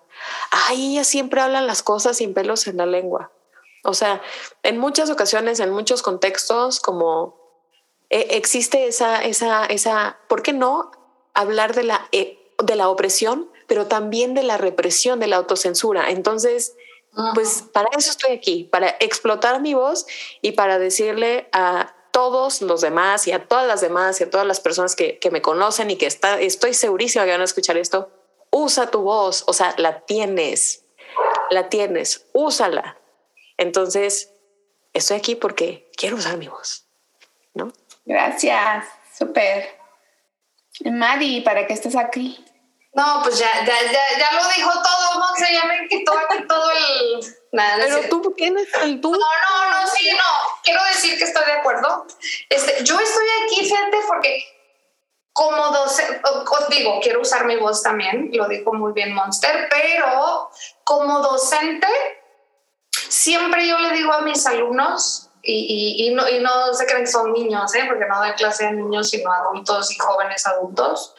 Ay, 0.53 0.93
ellas 0.93 1.09
siempre 1.09 1.41
hablan 1.41 1.67
las 1.67 1.83
cosas 1.83 2.19
sin 2.19 2.35
pelos 2.35 2.69
en 2.69 2.77
la 2.77 2.87
lengua. 2.87 3.33
O 3.83 3.95
sea, 3.95 4.23
en 4.63 4.79
muchas 4.79 5.11
ocasiones, 5.11 5.59
en 5.59 5.73
muchos 5.73 6.03
contextos, 6.03 6.79
como 6.79 7.37
eh, 8.11 8.29
existe 8.31 8.87
esa, 8.87 9.25
esa, 9.25 9.67
esa, 9.67 10.21
¿por 10.29 10.43
qué 10.43 10.53
no 10.53 10.93
hablar 11.35 11.75
de 11.75 11.83
la, 11.83 12.07
eh, 12.13 12.39
de 12.63 12.77
la 12.77 12.89
opresión, 12.89 13.51
pero 13.67 13.89
también 13.89 14.35
de 14.35 14.45
la 14.45 14.57
represión, 14.57 15.19
de 15.19 15.27
la 15.27 15.35
autocensura? 15.35 16.11
Entonces, 16.11 16.77
pues 17.35 17.64
para 17.72 17.88
eso 17.96 18.11
estoy 18.11 18.33
aquí, 18.33 18.64
para 18.64 18.96
explotar 19.00 19.61
mi 19.61 19.74
voz 19.74 20.07
y 20.42 20.53
para 20.53 20.79
decirle 20.79 21.48
a 21.53 21.94
todos 22.11 22.62
los 22.62 22.81
demás 22.81 23.27
y 23.27 23.33
a 23.33 23.46
todas 23.46 23.66
las 23.66 23.81
demás 23.81 24.20
y 24.20 24.24
a 24.24 24.31
todas 24.31 24.46
las 24.46 24.61
personas 24.61 24.94
que, 24.94 25.18
que 25.18 25.31
me 25.31 25.42
conocen 25.42 25.90
y 25.90 25.96
que 25.96 26.07
está, 26.07 26.40
estoy 26.40 26.74
segurísima 26.74 27.24
que 27.24 27.33
van 27.33 27.40
a 27.40 27.44
escuchar 27.44 27.77
esto, 27.77 28.11
usa 28.50 28.90
tu 28.90 29.03
voz, 29.03 29.44
o 29.46 29.53
sea, 29.53 29.74
la 29.79 30.00
tienes, 30.00 30.85
la 31.50 31.68
tienes, 31.68 32.27
úsala. 32.33 32.98
Entonces, 33.57 34.33
estoy 34.92 35.16
aquí 35.16 35.35
porque 35.35 35.90
quiero 35.96 36.16
usar 36.16 36.37
mi 36.37 36.48
voz, 36.48 36.87
¿no? 37.53 37.72
Gracias, 38.05 38.87
súper. 39.16 39.77
Maddie, 40.85 41.42
¿para 41.42 41.66
qué 41.66 41.72
estás 41.72 41.96
aquí? 41.96 42.44
No, 42.95 43.21
pues 43.23 43.39
ya, 43.39 43.51
ya, 43.65 43.83
ya, 43.93 44.19
ya 44.19 44.33
lo 44.33 44.49
dijo 44.49 44.71
todo, 44.71 45.19
Monse, 45.19 45.53
ya 45.53 45.65
me 45.65 45.89
quitó 45.89 46.13
aquí 46.17 46.47
todo 46.47 46.71
el... 46.71 47.37
Nada, 47.51 47.77
Pero 47.79 48.09
tú 48.09 48.35
tienes 48.37 48.69
el 48.83 49.01
tú. 49.01 49.13
No, 49.13 49.19
no, 49.19 49.71
no, 49.71 49.87
sí, 49.89 50.11
no. 50.13 50.59
Quiero 50.63 50.83
decir 50.85 51.19
que 51.19 51.25
estoy 51.25 51.45
de 51.45 51.53
acuerdo. 51.53 52.07
Este, 52.49 52.85
yo 52.85 52.99
estoy 52.99 53.27
aquí, 53.45 53.65
fíjate, 53.65 53.99
porque 54.07 54.45
como 55.35 55.69
docente, 55.71 56.21
os 56.25 56.69
digo, 56.69 57.01
quiero 57.03 57.21
usar 57.21 57.45
mi 57.45 57.57
voz 57.57 57.83
también, 57.83 58.31
lo 58.33 58.47
dijo 58.47 58.73
muy 58.73 58.93
bien 58.93 59.13
Monster, 59.13 59.69
pero 59.69 60.49
como 60.85 61.19
docente, 61.19 61.89
siempre 63.09 63.67
yo 63.67 63.77
le 63.81 63.91
digo 63.91 64.13
a 64.13 64.21
mis 64.21 64.47
alumnos, 64.47 65.24
y, 65.45 66.07
y, 66.07 66.15
no, 66.15 66.29
y 66.29 66.41
no 66.41 66.73
se 66.73 66.87
creen 66.87 67.05
que 67.05 67.11
son 67.11 67.33
niños, 67.33 67.75
¿eh? 67.75 67.85
porque 67.87 68.07
no 68.07 68.19
doy 68.19 68.33
clase 68.33 68.67
de 68.67 68.73
niños, 68.73 69.11
sino 69.11 69.31
adultos 69.33 69.93
y 69.93 69.99
jóvenes 69.99 70.47
adultos, 70.47 71.15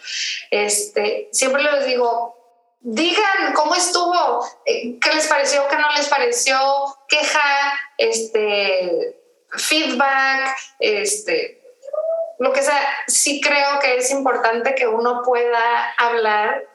este, 0.51 1.29
siempre 1.31 1.63
les 1.63 1.85
digo, 1.85 2.35
digan 2.79 3.53
cómo 3.53 3.75
estuvo, 3.75 4.45
eh, 4.65 4.97
qué 4.99 5.13
les 5.13 5.27
pareció, 5.27 5.67
qué 5.67 5.77
no 5.77 5.91
les 5.95 6.07
pareció, 6.07 6.57
queja, 7.07 7.79
este, 7.97 9.21
feedback, 9.51 10.55
este, 10.79 11.61
lo 12.39 12.53
que 12.53 12.61
sea. 12.61 12.79
Sí 13.07 13.41
creo 13.41 13.79
que 13.79 13.97
es 13.97 14.11
importante 14.11 14.75
que 14.75 14.87
uno 14.87 15.21
pueda 15.23 15.93
hablar 15.97 16.67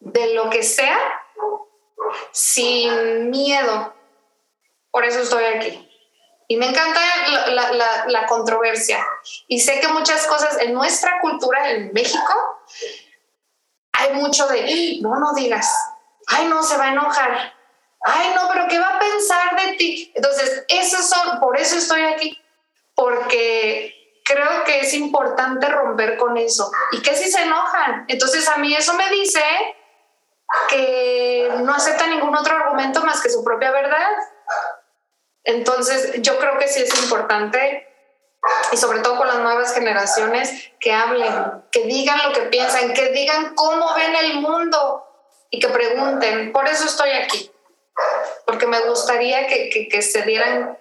de 0.00 0.34
lo 0.34 0.50
que 0.50 0.62
sea 0.62 0.98
sin 2.32 3.30
miedo. 3.30 3.94
Por 4.90 5.04
eso 5.04 5.20
estoy 5.20 5.44
aquí. 5.44 5.91
Y 6.52 6.56
me 6.58 6.66
encanta 6.66 7.00
la, 7.30 7.46
la, 7.48 7.72
la, 7.72 8.04
la 8.08 8.26
controversia. 8.26 9.02
Y 9.48 9.58
sé 9.58 9.80
que 9.80 9.88
muchas 9.88 10.26
cosas 10.26 10.58
en 10.60 10.74
nuestra 10.74 11.18
cultura 11.22 11.70
en 11.70 11.94
México 11.94 12.60
hay 13.94 14.12
mucho 14.12 14.46
de, 14.48 14.98
no, 15.00 15.16
no 15.18 15.32
digas, 15.32 15.74
ay, 16.26 16.48
no, 16.48 16.62
se 16.62 16.76
va 16.76 16.84
a 16.84 16.92
enojar, 16.92 17.54
ay, 18.02 18.34
no, 18.34 18.50
pero 18.52 18.68
¿qué 18.68 18.78
va 18.78 18.96
a 18.96 18.98
pensar 18.98 19.64
de 19.64 19.72
ti? 19.78 20.12
Entonces, 20.14 20.66
esos 20.68 21.08
son, 21.08 21.40
por 21.40 21.58
eso 21.58 21.78
estoy 21.78 22.02
aquí, 22.02 22.38
porque 22.94 24.20
creo 24.22 24.64
que 24.64 24.80
es 24.80 24.92
importante 24.92 25.70
romper 25.70 26.18
con 26.18 26.36
eso. 26.36 26.70
¿Y 26.90 27.00
que 27.00 27.16
si 27.16 27.32
se 27.32 27.44
enojan? 27.44 28.04
Entonces, 28.08 28.46
a 28.46 28.58
mí 28.58 28.74
eso 28.74 28.92
me 28.92 29.08
dice 29.08 29.42
que 30.68 31.50
no 31.60 31.72
acepta 31.72 32.08
ningún 32.08 32.36
otro 32.36 32.54
argumento 32.56 33.02
más 33.04 33.22
que 33.22 33.30
su 33.30 33.42
propia 33.42 33.70
verdad. 33.70 34.10
Entonces, 35.44 36.22
yo 36.22 36.38
creo 36.38 36.58
que 36.58 36.68
sí 36.68 36.82
es 36.82 37.02
importante 37.02 37.88
y 38.72 38.76
sobre 38.76 39.00
todo 39.00 39.16
con 39.16 39.28
las 39.28 39.38
nuevas 39.38 39.72
generaciones, 39.72 40.70
que 40.80 40.92
hablen, 40.92 41.32
que 41.70 41.84
digan 41.84 42.18
lo 42.24 42.32
que 42.32 42.42
piensan, 42.42 42.92
que 42.92 43.10
digan 43.10 43.54
cómo 43.54 43.94
ven 43.94 44.14
el 44.16 44.40
mundo 44.40 45.06
y 45.50 45.60
que 45.60 45.68
pregunten. 45.68 46.52
Por 46.52 46.66
eso 46.66 46.84
estoy 46.84 47.10
aquí, 47.10 47.52
porque 48.46 48.66
me 48.66 48.80
gustaría 48.80 49.46
que, 49.46 49.68
que, 49.70 49.88
que 49.88 50.02
se 50.02 50.22
dieran, 50.22 50.76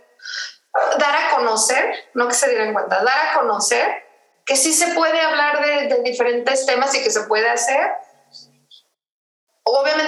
dar 0.97 1.15
a 1.15 1.35
conocer, 1.35 2.09
no 2.13 2.27
que 2.27 2.33
se 2.33 2.49
dieran 2.49 2.73
cuenta, 2.73 3.03
dar 3.03 3.27
a 3.27 3.33
conocer 3.39 4.09
que 4.43 4.55
sí 4.55 4.73
se 4.73 4.87
puede 4.93 5.21
hablar 5.21 5.63
de, 5.63 5.87
de 5.87 6.01
diferentes 6.01 6.65
temas 6.65 6.95
y 6.95 7.03
que 7.03 7.11
se 7.11 7.21
puede 7.23 7.47
hacer 7.47 7.91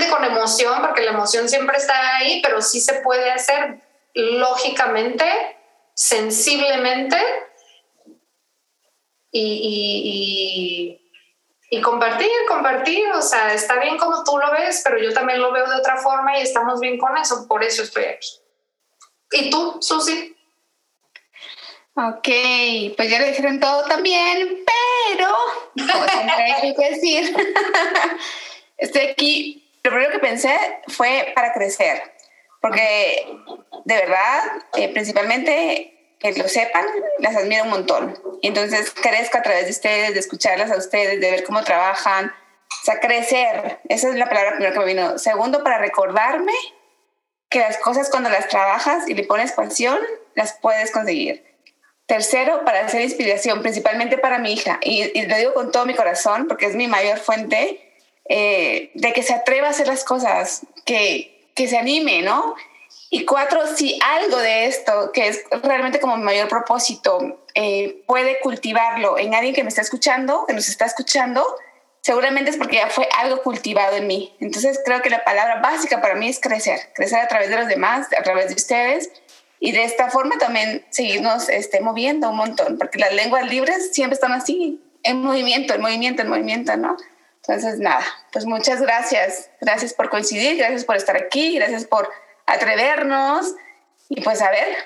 con 0.10 0.24
emoción, 0.24 0.82
porque 0.82 1.02
la 1.02 1.12
emoción 1.12 1.50
siempre 1.50 1.78
está 1.78 2.18
ahí, 2.18 2.42
pero 2.42 2.62
sí 2.62 2.80
se 2.80 2.96
puede 2.96 3.32
hacer 3.32 3.80
lógicamente, 4.14 5.26
sensiblemente 5.94 7.18
y, 9.32 11.00
y, 11.70 11.82
compartir, 11.82 12.30
compartir. 12.48 13.12
O 13.14 13.22
sea, 13.22 13.54
está 13.54 13.80
bien 13.80 13.98
como 13.98 14.24
tú 14.24 14.38
lo 14.38 14.52
ves, 14.52 14.82
pero 14.84 15.00
yo 15.00 15.14
también 15.14 15.42
lo 15.42 15.52
veo 15.52 15.68
de 15.68 15.76
otra 15.76 15.98
forma 15.98 16.38
y 16.38 16.42
estamos 16.42 16.80
bien 16.80 16.98
con 16.98 17.18
eso. 17.18 17.48
Por 17.48 17.64
eso 17.64 17.84
estoy 17.84 18.06
aquí. 18.06 18.30
¿Y 19.32 19.50
tú, 19.50 19.78
Susi? 19.82 20.36
Ok, 21.96 22.28
pues 22.98 23.10
ya 23.10 23.20
le 23.20 23.30
dijeron 23.30 23.60
todo 23.60 23.86
también, 23.86 24.64
pero, 25.16 25.30
como 25.76 26.76
que 26.76 26.90
decir, 26.90 27.36
estoy 28.78 29.02
aquí. 29.08 29.60
Lo 29.84 29.92
primero 29.92 30.12
que 30.12 30.20
pensé 30.20 30.58
fue 30.88 31.34
para 31.36 31.54
crecer, 31.54 32.13
porque 32.64 33.28
de 33.84 33.96
verdad, 33.96 34.40
eh, 34.78 34.88
principalmente 34.94 36.16
que 36.18 36.32
lo 36.32 36.48
sepan, 36.48 36.86
las 37.20 37.36
admiro 37.36 37.66
un 37.66 37.72
montón. 37.72 38.18
Y 38.42 38.48
entonces 38.48 38.90
crezco 38.92 39.38
a 39.38 39.42
través 39.42 39.66
de 39.66 39.72
ustedes, 39.72 40.14
de 40.14 40.20
escucharlas 40.22 40.72
a 40.72 40.78
ustedes, 40.78 41.20
de 41.20 41.30
ver 41.30 41.44
cómo 41.44 41.62
trabajan. 41.66 42.28
O 42.28 42.86
sea, 42.86 43.02
crecer, 43.02 43.82
esa 43.90 44.08
es 44.08 44.16
la 44.16 44.30
palabra 44.30 44.52
primero 44.54 44.72
que 44.72 44.80
me 44.80 44.86
vino. 44.86 45.20
Segundo, 45.20 45.62
para 45.62 45.78
recordarme 45.78 46.54
que 47.50 47.60
las 47.60 47.78
cosas 47.80 48.10
cuando 48.10 48.30
las 48.30 48.48
trabajas 48.48 49.10
y 49.10 49.14
le 49.14 49.26
pones 49.26 49.52
pasión, 49.52 50.00
las 50.34 50.54
puedes 50.54 50.90
conseguir. 50.92 51.44
Tercero, 52.06 52.64
para 52.64 52.86
hacer 52.86 53.02
inspiración, 53.02 53.62
principalmente 53.62 54.18
para 54.18 54.40
mi 54.40 54.54
hija. 54.54 54.80
Y, 54.84 55.22
lo 55.24 55.36
digo 55.36 55.54
con 55.54 55.74
todo 55.74 55.86
mi 55.86 55.96
corazón 55.96 56.48
porque 56.48 56.68
es 56.68 56.76
mi 56.76 56.88
mayor 56.88 57.18
fuente 57.20 58.00
eh, 58.30 58.92
de 58.94 59.12
que 59.12 59.22
se 59.22 59.34
atreva 59.34 59.68
a 59.68 59.72
hacer 59.72 59.88
las 59.88 60.06
cosas, 60.06 60.66
que, 60.86 61.33
que 61.56 61.68
se 61.68 61.78
anime, 61.78 62.22
¿no? 62.22 62.56
Y 63.10 63.26
cuatro, 63.26 63.62
si 63.76 64.00
algo 64.02 64.38
de 64.38 64.66
esto, 64.66 65.12
que 65.12 65.28
es 65.28 65.44
realmente 65.62 66.00
como 66.00 66.18
mi 66.18 66.24
mayor 66.24 66.48
propósito, 66.48 67.46
eh, 67.54 68.04
puede 68.08 68.40
cultivarlo 68.40 69.20
en 69.20 69.36
alguien 69.36 69.54
que 69.54 69.64
me 69.64 69.70
está 69.70 69.82
escuchando, 69.82 70.46
que 70.48 70.54
nos 70.54 70.68
está 70.68 70.86
escuchando, 70.86 71.46
seguramente 72.02 72.50
es 72.50 72.58
porque 72.58 72.78
ya 72.78 72.90
fue 72.90 73.08
algo 73.20 73.42
cultivado 73.44 73.96
en 73.98 74.08
mí. 74.08 74.36
Entonces 74.40 74.80
creo 74.84 75.02
que 75.02 75.10
la 75.10 75.24
palabra 75.24 75.62
básica 75.62 76.02
para 76.02 76.16
mí 76.16 76.28
es 76.28 76.40
crecer, 76.40 76.80
crecer 76.96 77.20
a 77.20 77.28
través 77.28 77.50
de 77.50 77.56
los 77.58 77.68
demás, 77.68 78.08
a 78.18 78.24
través 78.24 78.48
de 78.48 78.56
ustedes 78.56 79.12
y 79.60 79.72
de 79.72 79.84
esta 79.84 80.10
forma 80.10 80.38
también 80.38 80.86
seguirnos 80.90 81.50
este, 81.50 81.80
moviendo 81.80 82.30
un 82.30 82.36
montón, 82.36 82.78
porque 82.78 83.00
las 83.00 83.14
lenguas 83.14 83.50
libres 83.50 83.94
siempre 83.94 84.16
están 84.16 84.34
así, 84.34 84.82
en 85.04 85.22
movimiento, 85.22 85.74
en 85.74 85.82
movimiento, 85.82 86.22
en 86.22 86.30
movimiento, 86.30 86.76
¿no? 86.76 86.98
Entonces, 87.46 87.80
nada, 87.80 88.04
pues 88.32 88.46
muchas 88.46 88.82
gracias. 88.82 89.50
Gracias 89.60 89.94
por 89.94 90.10
coincidir, 90.10 90.58
gracias 90.58 90.86
por 90.86 90.96
estar 90.96 91.18
aquí, 91.18 91.56
gracias 91.56 91.86
por 91.86 92.10
atrevernos 92.46 93.54
y 94.10 94.22
pues 94.22 94.42
a 94.42 94.50
ver, 94.50 94.78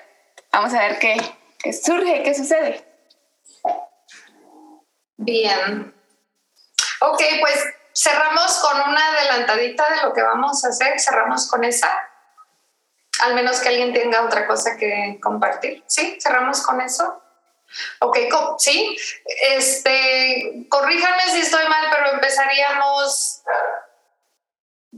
vamos 0.51 0.73
a 0.73 0.79
ver 0.79 0.99
qué, 0.99 1.17
qué 1.59 1.73
surge, 1.73 2.23
qué 2.23 2.33
sucede. 2.33 2.85
Bien. 5.17 5.93
Ok, 7.01 7.21
pues 7.39 7.63
cerramos 7.93 8.57
con 8.59 8.89
una 8.89 9.07
adelantadita 9.07 9.85
de 9.95 10.07
lo 10.07 10.13
que 10.13 10.21
vamos 10.21 10.63
a 10.65 10.69
hacer, 10.69 10.99
cerramos 10.99 11.47
con 11.49 11.63
esa 11.63 11.89
al 13.19 13.33
menos 13.33 13.59
que 13.59 13.69
alguien 13.69 13.93
tenga 13.93 14.23
otra 14.23 14.47
cosa 14.47 14.77
que 14.77 15.19
compartir. 15.21 15.83
¿Sí? 15.87 16.17
¿Cerramos 16.21 16.61
con 16.61 16.81
eso? 16.81 17.21
Ok, 17.99 18.17
sí. 18.59 18.97
Este, 19.25 20.65
corríjanme 20.69 21.23
si 21.31 21.39
estoy 21.39 21.67
mal, 21.67 21.87
pero 21.91 22.13
empezaríamos. 22.13 23.41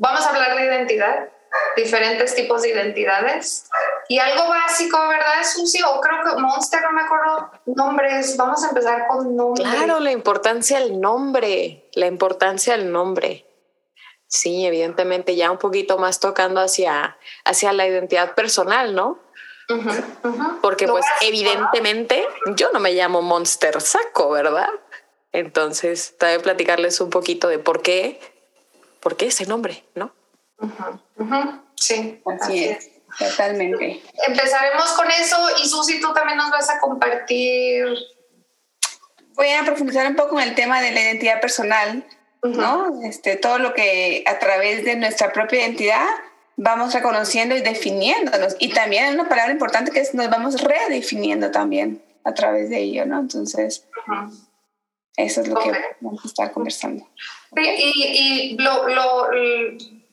Vamos 0.02 0.26
a 0.26 0.30
hablar 0.30 0.56
de 0.56 0.64
identidad, 0.64 1.28
diferentes 1.76 2.34
tipos 2.34 2.62
de 2.62 2.70
identidades. 2.70 3.70
Y 4.08 4.18
algo 4.18 4.48
básico, 4.48 4.98
¿verdad, 5.10 5.44
Susi? 5.44 5.84
O 5.84 6.00
creo 6.00 6.24
que 6.24 6.40
Monster, 6.40 6.82
no 6.84 6.94
me 6.94 7.02
acuerdo 7.02 7.52
nombres. 7.66 8.38
Vamos 8.38 8.64
a 8.64 8.70
empezar 8.70 9.08
con 9.10 9.36
nombres. 9.36 9.68
Claro, 9.68 10.00
la 10.00 10.14
importancia 10.14 10.80
del 10.80 11.02
nombre, 11.02 11.90
la 11.96 12.08
importancia 12.08 12.78
del 12.78 12.90
nombre. 12.94 13.46
Sí, 14.28 14.66
evidentemente 14.66 15.36
ya 15.36 15.52
un 15.52 15.58
poquito 15.58 15.98
más 15.98 16.22
tocando 16.22 16.62
hacia, 16.62 17.18
hacia 17.44 17.74
la 17.74 17.86
identidad 17.86 18.36
personal, 18.36 18.96
¿no? 18.96 19.20
Porque 20.62 20.88
pues 20.88 21.06
evidentemente 21.22 22.26
yo 22.56 22.72
no 22.72 22.80
me 22.80 22.94
llamo 22.94 23.22
Monster 23.22 23.82
Saco, 23.82 24.30
¿verdad? 24.30 24.70
Entonces, 25.34 26.18
también 26.18 26.42
platicarles 26.42 27.02
un 27.02 27.10
poquito 27.10 27.50
de 27.50 27.60
por 27.60 27.82
qué, 27.82 28.20
por 29.00 29.18
qué 29.18 29.28
ese 29.28 29.46
nombre, 29.46 29.84
¿no? 29.96 30.14
Sí, 31.76 32.22
así, 32.26 32.66
es. 32.66 32.90
Totalmente. 33.18 34.04
Empezaremos 34.28 34.92
con 34.92 35.10
eso 35.10 35.36
y 35.64 35.68
Susi, 35.68 36.00
tú 36.00 36.14
también 36.14 36.38
nos 36.38 36.52
vas 36.52 36.70
a 36.70 36.80
compartir. 36.80 37.86
Voy 39.34 39.50
a 39.50 39.64
profundizar 39.64 40.06
un 40.06 40.16
poco 40.16 40.40
en 40.40 40.50
el 40.50 40.56
tema 40.56 40.82
de 40.82 40.92
la 40.92 41.02
identidad 41.02 41.42
personal 41.42 42.06
¿no? 42.44 43.02
Este, 43.04 43.36
todo 43.36 43.60
lo 43.60 43.74
que 43.74 44.24
a 44.26 44.40
través 44.40 44.86
de 44.86 44.96
nuestra 44.96 45.34
propia 45.34 45.62
identidad 45.62 46.06
vamos 46.56 46.94
reconociendo 46.94 47.56
y 47.56 47.62
definiéndonos. 47.62 48.56
Y 48.60 48.74
también 48.74 49.14
una 49.14 49.28
palabra 49.28 49.52
importante 49.52 49.92
que 49.92 50.00
es 50.00 50.14
nos 50.14 50.30
vamos 50.30 50.62
redefiniendo 50.62 51.52
también 51.52 52.04
a 52.24 52.34
través 52.34 52.70
de 52.70 52.80
ello, 52.80 53.06
¿no? 53.06 53.20
Entonces, 53.20 53.88
eso 55.16 55.42
es 55.42 55.48
lo 55.48 55.60
que 55.60 55.72
vamos 56.02 56.24
a 56.24 56.28
estar 56.28 56.52
conversando. 56.52 57.08
Y, 57.56 58.58
lo, 58.60 58.88
lo, 58.88 59.30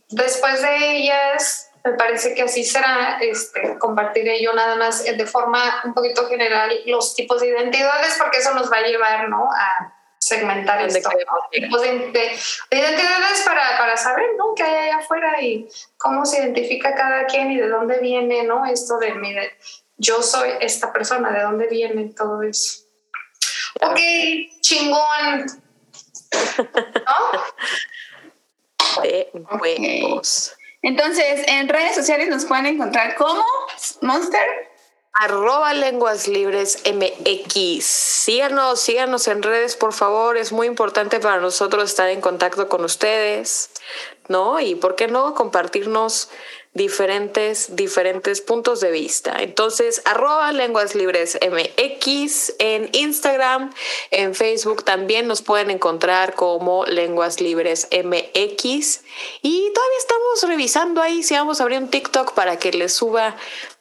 después 0.08 0.62
de 0.62 0.96
ellas, 0.96 1.70
me 1.84 1.92
parece 1.92 2.34
que 2.34 2.42
así 2.42 2.64
será, 2.64 3.18
este, 3.20 3.78
compartiré 3.78 4.42
yo 4.42 4.52
nada 4.52 4.76
más 4.76 5.04
de 5.04 5.26
forma 5.26 5.82
un 5.84 5.94
poquito 5.94 6.28
general 6.28 6.70
los 6.86 7.14
tipos 7.14 7.40
de 7.40 7.48
identidades, 7.48 8.16
porque 8.18 8.38
eso 8.38 8.54
nos 8.54 8.70
va 8.70 8.78
a 8.78 8.86
llevar, 8.86 9.28
¿no? 9.28 9.48
A 9.52 9.92
segmentar 10.18 10.82
esto, 10.82 11.08
tipos 11.52 11.82
de, 11.82 11.88
identidades 12.70 13.42
para, 13.44 13.78
para, 13.78 13.96
saber 13.96 14.26
¿no? 14.36 14.54
qué 14.56 14.64
hay 14.64 14.88
allá 14.88 14.98
afuera 14.98 15.40
y 15.40 15.68
cómo 15.96 16.26
se 16.26 16.38
identifica 16.38 16.94
cada 16.94 17.26
quien 17.26 17.52
y 17.52 17.58
de 17.58 17.68
dónde 17.68 18.00
viene 18.00 18.42
¿no? 18.42 18.66
esto 18.66 18.98
de, 18.98 19.14
mi, 19.14 19.36
yo 19.98 20.22
soy 20.22 20.50
esta 20.60 20.92
persona, 20.92 21.30
de 21.30 21.42
dónde 21.42 21.66
viene 21.68 22.12
todo 22.16 22.42
eso. 22.42 22.82
Ok, 23.82 23.98
chingón. 24.60 25.46
¿No? 27.06 27.60
Entonces, 30.82 31.42
en 31.48 31.68
redes 31.68 31.94
sociales 31.94 32.28
nos 32.28 32.44
pueden 32.44 32.66
encontrar 32.66 33.16
como 33.16 33.44
Monster 34.02 34.65
arroba 35.18 35.72
lenguas 35.72 36.28
libres 36.28 36.78
MX. 36.84 37.84
Síganos, 37.84 38.80
síganos 38.80 39.26
en 39.28 39.42
redes, 39.42 39.76
por 39.76 39.92
favor. 39.92 40.36
Es 40.36 40.52
muy 40.52 40.66
importante 40.66 41.20
para 41.20 41.40
nosotros 41.40 41.84
estar 41.90 42.08
en 42.10 42.20
contacto 42.20 42.68
con 42.68 42.84
ustedes, 42.84 43.70
¿no? 44.28 44.60
Y 44.60 44.74
por 44.74 44.94
qué 44.94 45.08
no 45.08 45.34
compartirnos 45.34 46.28
diferentes, 46.76 47.74
diferentes 47.74 48.42
puntos 48.42 48.80
de 48.80 48.90
vista. 48.90 49.36
Entonces, 49.40 50.02
arroba 50.04 50.52
lenguas 50.52 50.94
libres 50.94 51.38
MX 51.40 52.54
en 52.58 52.90
Instagram, 52.92 53.72
en 54.10 54.34
Facebook 54.34 54.84
también 54.84 55.26
nos 55.26 55.40
pueden 55.40 55.70
encontrar 55.70 56.34
como 56.34 56.84
lenguas 56.84 57.40
libres 57.40 57.88
MX. 57.90 59.00
Y 59.40 59.72
todavía 59.72 59.98
estamos 59.98 60.42
revisando 60.42 61.00
ahí 61.00 61.22
si 61.22 61.34
vamos 61.34 61.60
a 61.60 61.62
abrir 61.62 61.78
un 61.78 61.88
TikTok 61.88 62.34
para 62.34 62.58
que 62.58 62.70
les 62.72 62.92
suba 62.92 63.36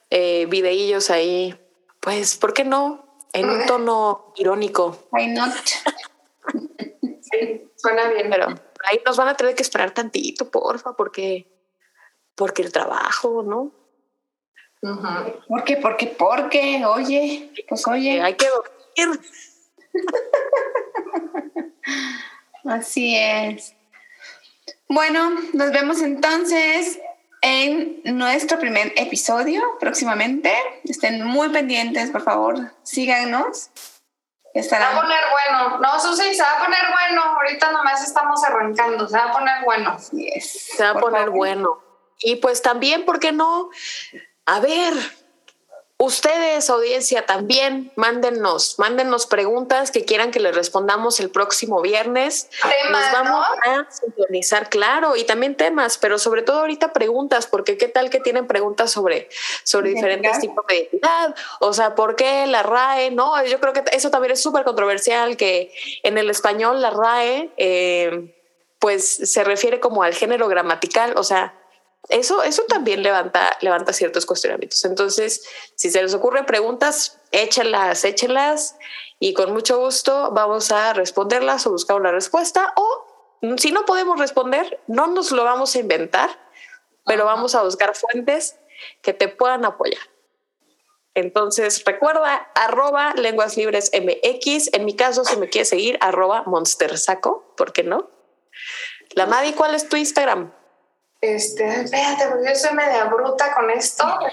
eh, 0.10 0.46
videillos 0.48 1.10
ahí, 1.10 1.60
pues, 2.00 2.38
¿por 2.38 2.54
qué 2.54 2.64
no? 2.64 3.06
En 3.34 3.50
un 3.50 3.66
tono 3.66 4.34
irónico. 4.38 5.08
Why 5.12 5.28
not? 5.28 5.54
sí, 7.22 7.70
suena 7.76 8.10
bien. 8.10 8.30
Pero 8.30 8.48
ahí 8.90 9.02
nos 9.06 9.18
van 9.18 9.28
a 9.28 9.36
tener 9.36 9.56
que 9.56 9.64
esperar 9.64 9.92
tantito, 9.92 10.50
porfa, 10.50 10.96
porque, 10.96 11.52
porque 12.36 12.62
el 12.62 12.72
trabajo, 12.72 13.44
¿no? 13.44 13.74
¿Por 15.48 15.64
qué? 15.64 15.78
¿Por 15.78 15.98
qué? 15.98 16.08
¿Por 16.08 16.50
qué? 16.50 16.86
Oye, 16.86 17.52
pues 17.68 17.88
oye. 17.88 18.22
Hay 18.22 18.36
que 18.36 18.48
dormir. 18.48 19.20
Así 22.66 23.16
es. 23.16 23.76
Bueno, 24.88 25.32
nos 25.54 25.72
vemos 25.72 26.02
entonces 26.02 27.00
en 27.46 28.02
nuestro 28.06 28.58
primer 28.60 28.92
episodio 28.96 29.62
próximamente. 29.80 30.52
Estén 30.84 31.24
muy 31.24 31.50
pendientes, 31.50 32.10
por 32.10 32.24
favor, 32.24 32.74
síganos. 32.82 33.70
Se 34.56 34.80
va 34.80 34.92
a 34.92 35.02
poner 35.02 35.20
bueno. 35.32 35.80
No, 35.80 36.00
Susi, 36.00 36.34
se 36.34 36.42
va 36.42 36.54
a 36.54 36.60
poner 36.60 36.80
bueno. 36.92 37.22
Ahorita 37.22 37.72
nomás 37.72 38.04
estamos 38.04 38.44
arrancando. 38.44 39.08
Se 39.08 39.18
va 39.18 39.26
a 39.26 39.32
poner 39.32 39.64
bueno. 39.64 39.98
se 40.00 40.84
va 40.84 40.92
a 40.92 41.00
poner 41.00 41.30
bueno. 41.30 41.82
Y 42.20 42.38
pues 42.38 42.62
también, 42.62 43.06
¿por 43.06 43.20
qué 43.20 43.32
no? 43.32 43.70
A 44.46 44.60
ver, 44.62 44.94
Ustedes, 45.98 46.70
audiencia, 46.70 47.26
también 47.26 47.94
mándennos, 47.96 48.78
mándennos 48.80 49.28
preguntas 49.28 49.92
que 49.92 50.04
quieran 50.04 50.32
que 50.32 50.42
les 50.42 50.54
respondamos 50.54 51.22
el 51.22 51.30
próximo 51.30 51.82
viernes. 51.82 52.50
Temas, 52.62 53.14
Nos 53.14 53.24
vamos 53.24 53.48
¿no? 53.66 53.72
a 53.72 53.90
sintonizar, 53.90 54.70
claro, 54.70 55.16
y 55.16 55.24
también 55.24 55.56
temas, 55.56 55.98
pero 55.98 56.20
sobre 56.20 56.42
todo 56.42 56.60
ahorita 56.60 56.92
preguntas, 56.92 57.48
porque 57.48 57.78
qué 57.78 57.88
tal 57.88 58.10
que 58.10 58.20
tienen 58.20 58.46
preguntas 58.46 58.92
sobre, 58.92 59.30
sobre 59.64 59.92
diferentes 59.92 60.38
tipos 60.42 60.68
de 60.68 60.80
identidad, 60.80 61.34
o 61.62 61.72
sea, 61.72 61.96
¿por 61.96 62.18
qué 62.18 62.46
la 62.46 62.62
RAE? 62.62 63.12
No, 63.12 63.42
yo 63.46 63.62
creo 63.62 63.72
que 63.72 63.84
eso 63.94 64.10
también 64.12 64.34
es 64.34 64.44
súper 64.44 64.66
controversial, 64.66 65.38
que 65.38 65.74
en 66.04 66.18
el 66.18 66.30
español 66.30 66.82
la 66.82 66.90
RAE, 66.90 67.52
eh, 67.56 68.36
pues 68.80 69.32
se 69.32 69.46
refiere 69.46 69.80
como 69.80 70.04
al 70.04 70.14
género 70.14 70.50
gramatical, 70.50 71.14
o 71.16 71.24
sea, 71.24 71.54
eso, 72.10 72.44
eso 72.44 72.64
también 72.68 73.04
levanta, 73.04 73.58
levanta 73.62 73.94
ciertos 73.94 74.26
cuestionamientos. 74.26 74.86
Entonces, 74.86 75.48
si 75.76 75.90
se 75.90 76.02
les 76.02 76.14
ocurren 76.14 76.46
preguntas, 76.46 77.20
échenlas, 77.32 78.04
échenlas 78.04 78.78
y 79.20 79.34
con 79.34 79.54
mucho 79.54 79.80
gusto 79.80 80.32
vamos 80.32 80.72
a 80.72 80.94
responderlas 80.94 81.66
o 81.66 81.72
buscar 81.72 81.98
una 81.98 82.12
respuesta. 82.12 82.74
O 82.76 83.40
si 83.58 83.72
no 83.72 83.86
podemos 83.86 84.20
responder, 84.20 84.80
no 84.88 85.08
nos 85.08 85.32
lo 85.32 85.44
vamos 85.44 85.76
a 85.76 85.80
inventar, 85.80 86.30
pero 87.06 87.26
vamos 87.26 87.56
a 87.56 87.64
buscar 87.64 87.96
fuentes 87.96 88.58
que 89.02 89.14
te 89.14 89.28
puedan 89.28 89.66
apoyar. 89.66 90.02
Entonces, 91.16 91.84
recuerda, 91.86 92.52
arroba 92.56 93.14
lenguas 93.14 93.56
libres 93.56 93.90
MX. 93.94 94.74
En 94.74 94.84
mi 94.84 94.96
caso, 94.96 95.24
si 95.24 95.38
me 95.38 95.50
quieres 95.50 95.70
seguir, 95.70 95.98
arroba 96.02 96.44
monstersaco, 96.46 97.54
¿por 97.56 97.72
qué 97.72 97.84
no? 97.84 98.10
La 99.12 99.26
Madi, 99.26 99.54
¿cuál 99.54 99.76
es 99.76 99.88
tu 99.88 99.96
Instagram? 99.96 100.54
Este, 101.26 101.82
espérate, 101.82 102.28
porque 102.28 102.50
yo 102.50 102.56
soy 102.56 102.74
media 102.76 103.06
bruta 103.06 103.56
con 103.56 103.72
esto. 103.72 104.06
La- 104.06 104.32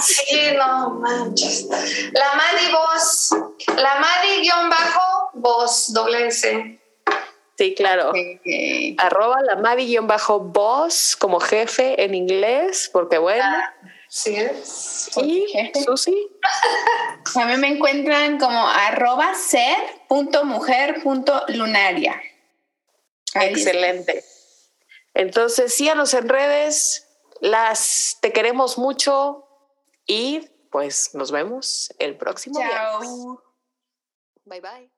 sí, 0.06 0.52
no 0.56 0.90
manches. 0.90 1.66
La 2.12 2.34
Madi 2.34 2.70
Voz. 2.72 3.30
La 3.76 3.98
Madi 3.98 4.42
guion 4.42 4.70
bajo 4.70 5.30
voz, 5.34 5.92
doble 5.92 6.28
S. 6.28 6.78
Sí, 7.58 7.74
claro. 7.74 8.12
Arroba 8.98 9.42
la 9.42 9.56
Mavi-boss 9.56 11.16
como 11.16 11.40
jefe 11.40 12.04
en 12.04 12.14
inglés, 12.14 12.88
porque 12.92 13.18
bueno. 13.18 13.44
Sí 14.08 14.36
es. 14.36 15.10
Y 15.16 15.48
jefe. 15.48 15.82
Susi. 15.82 16.30
A 17.34 17.44
mí 17.46 17.56
me 17.56 17.66
encuentran 17.68 18.38
como 18.38 18.64
arroba 18.68 19.34
ser.mujer.lunaria. 19.34 22.22
Ahí 23.34 23.48
está. 23.48 23.58
Excelente. 23.58 24.24
Entonces, 25.18 25.74
síganos 25.74 26.14
en 26.14 26.28
redes. 26.28 27.08
Las 27.40 28.18
te 28.22 28.32
queremos 28.32 28.78
mucho 28.78 29.46
y 30.06 30.48
pues 30.70 31.14
nos 31.14 31.32
vemos 31.32 31.92
el 31.98 32.16
próximo 32.16 32.60
viernes. 32.60 33.08
Chao. 33.08 33.42
Bye 34.44 34.60
bye. 34.60 34.97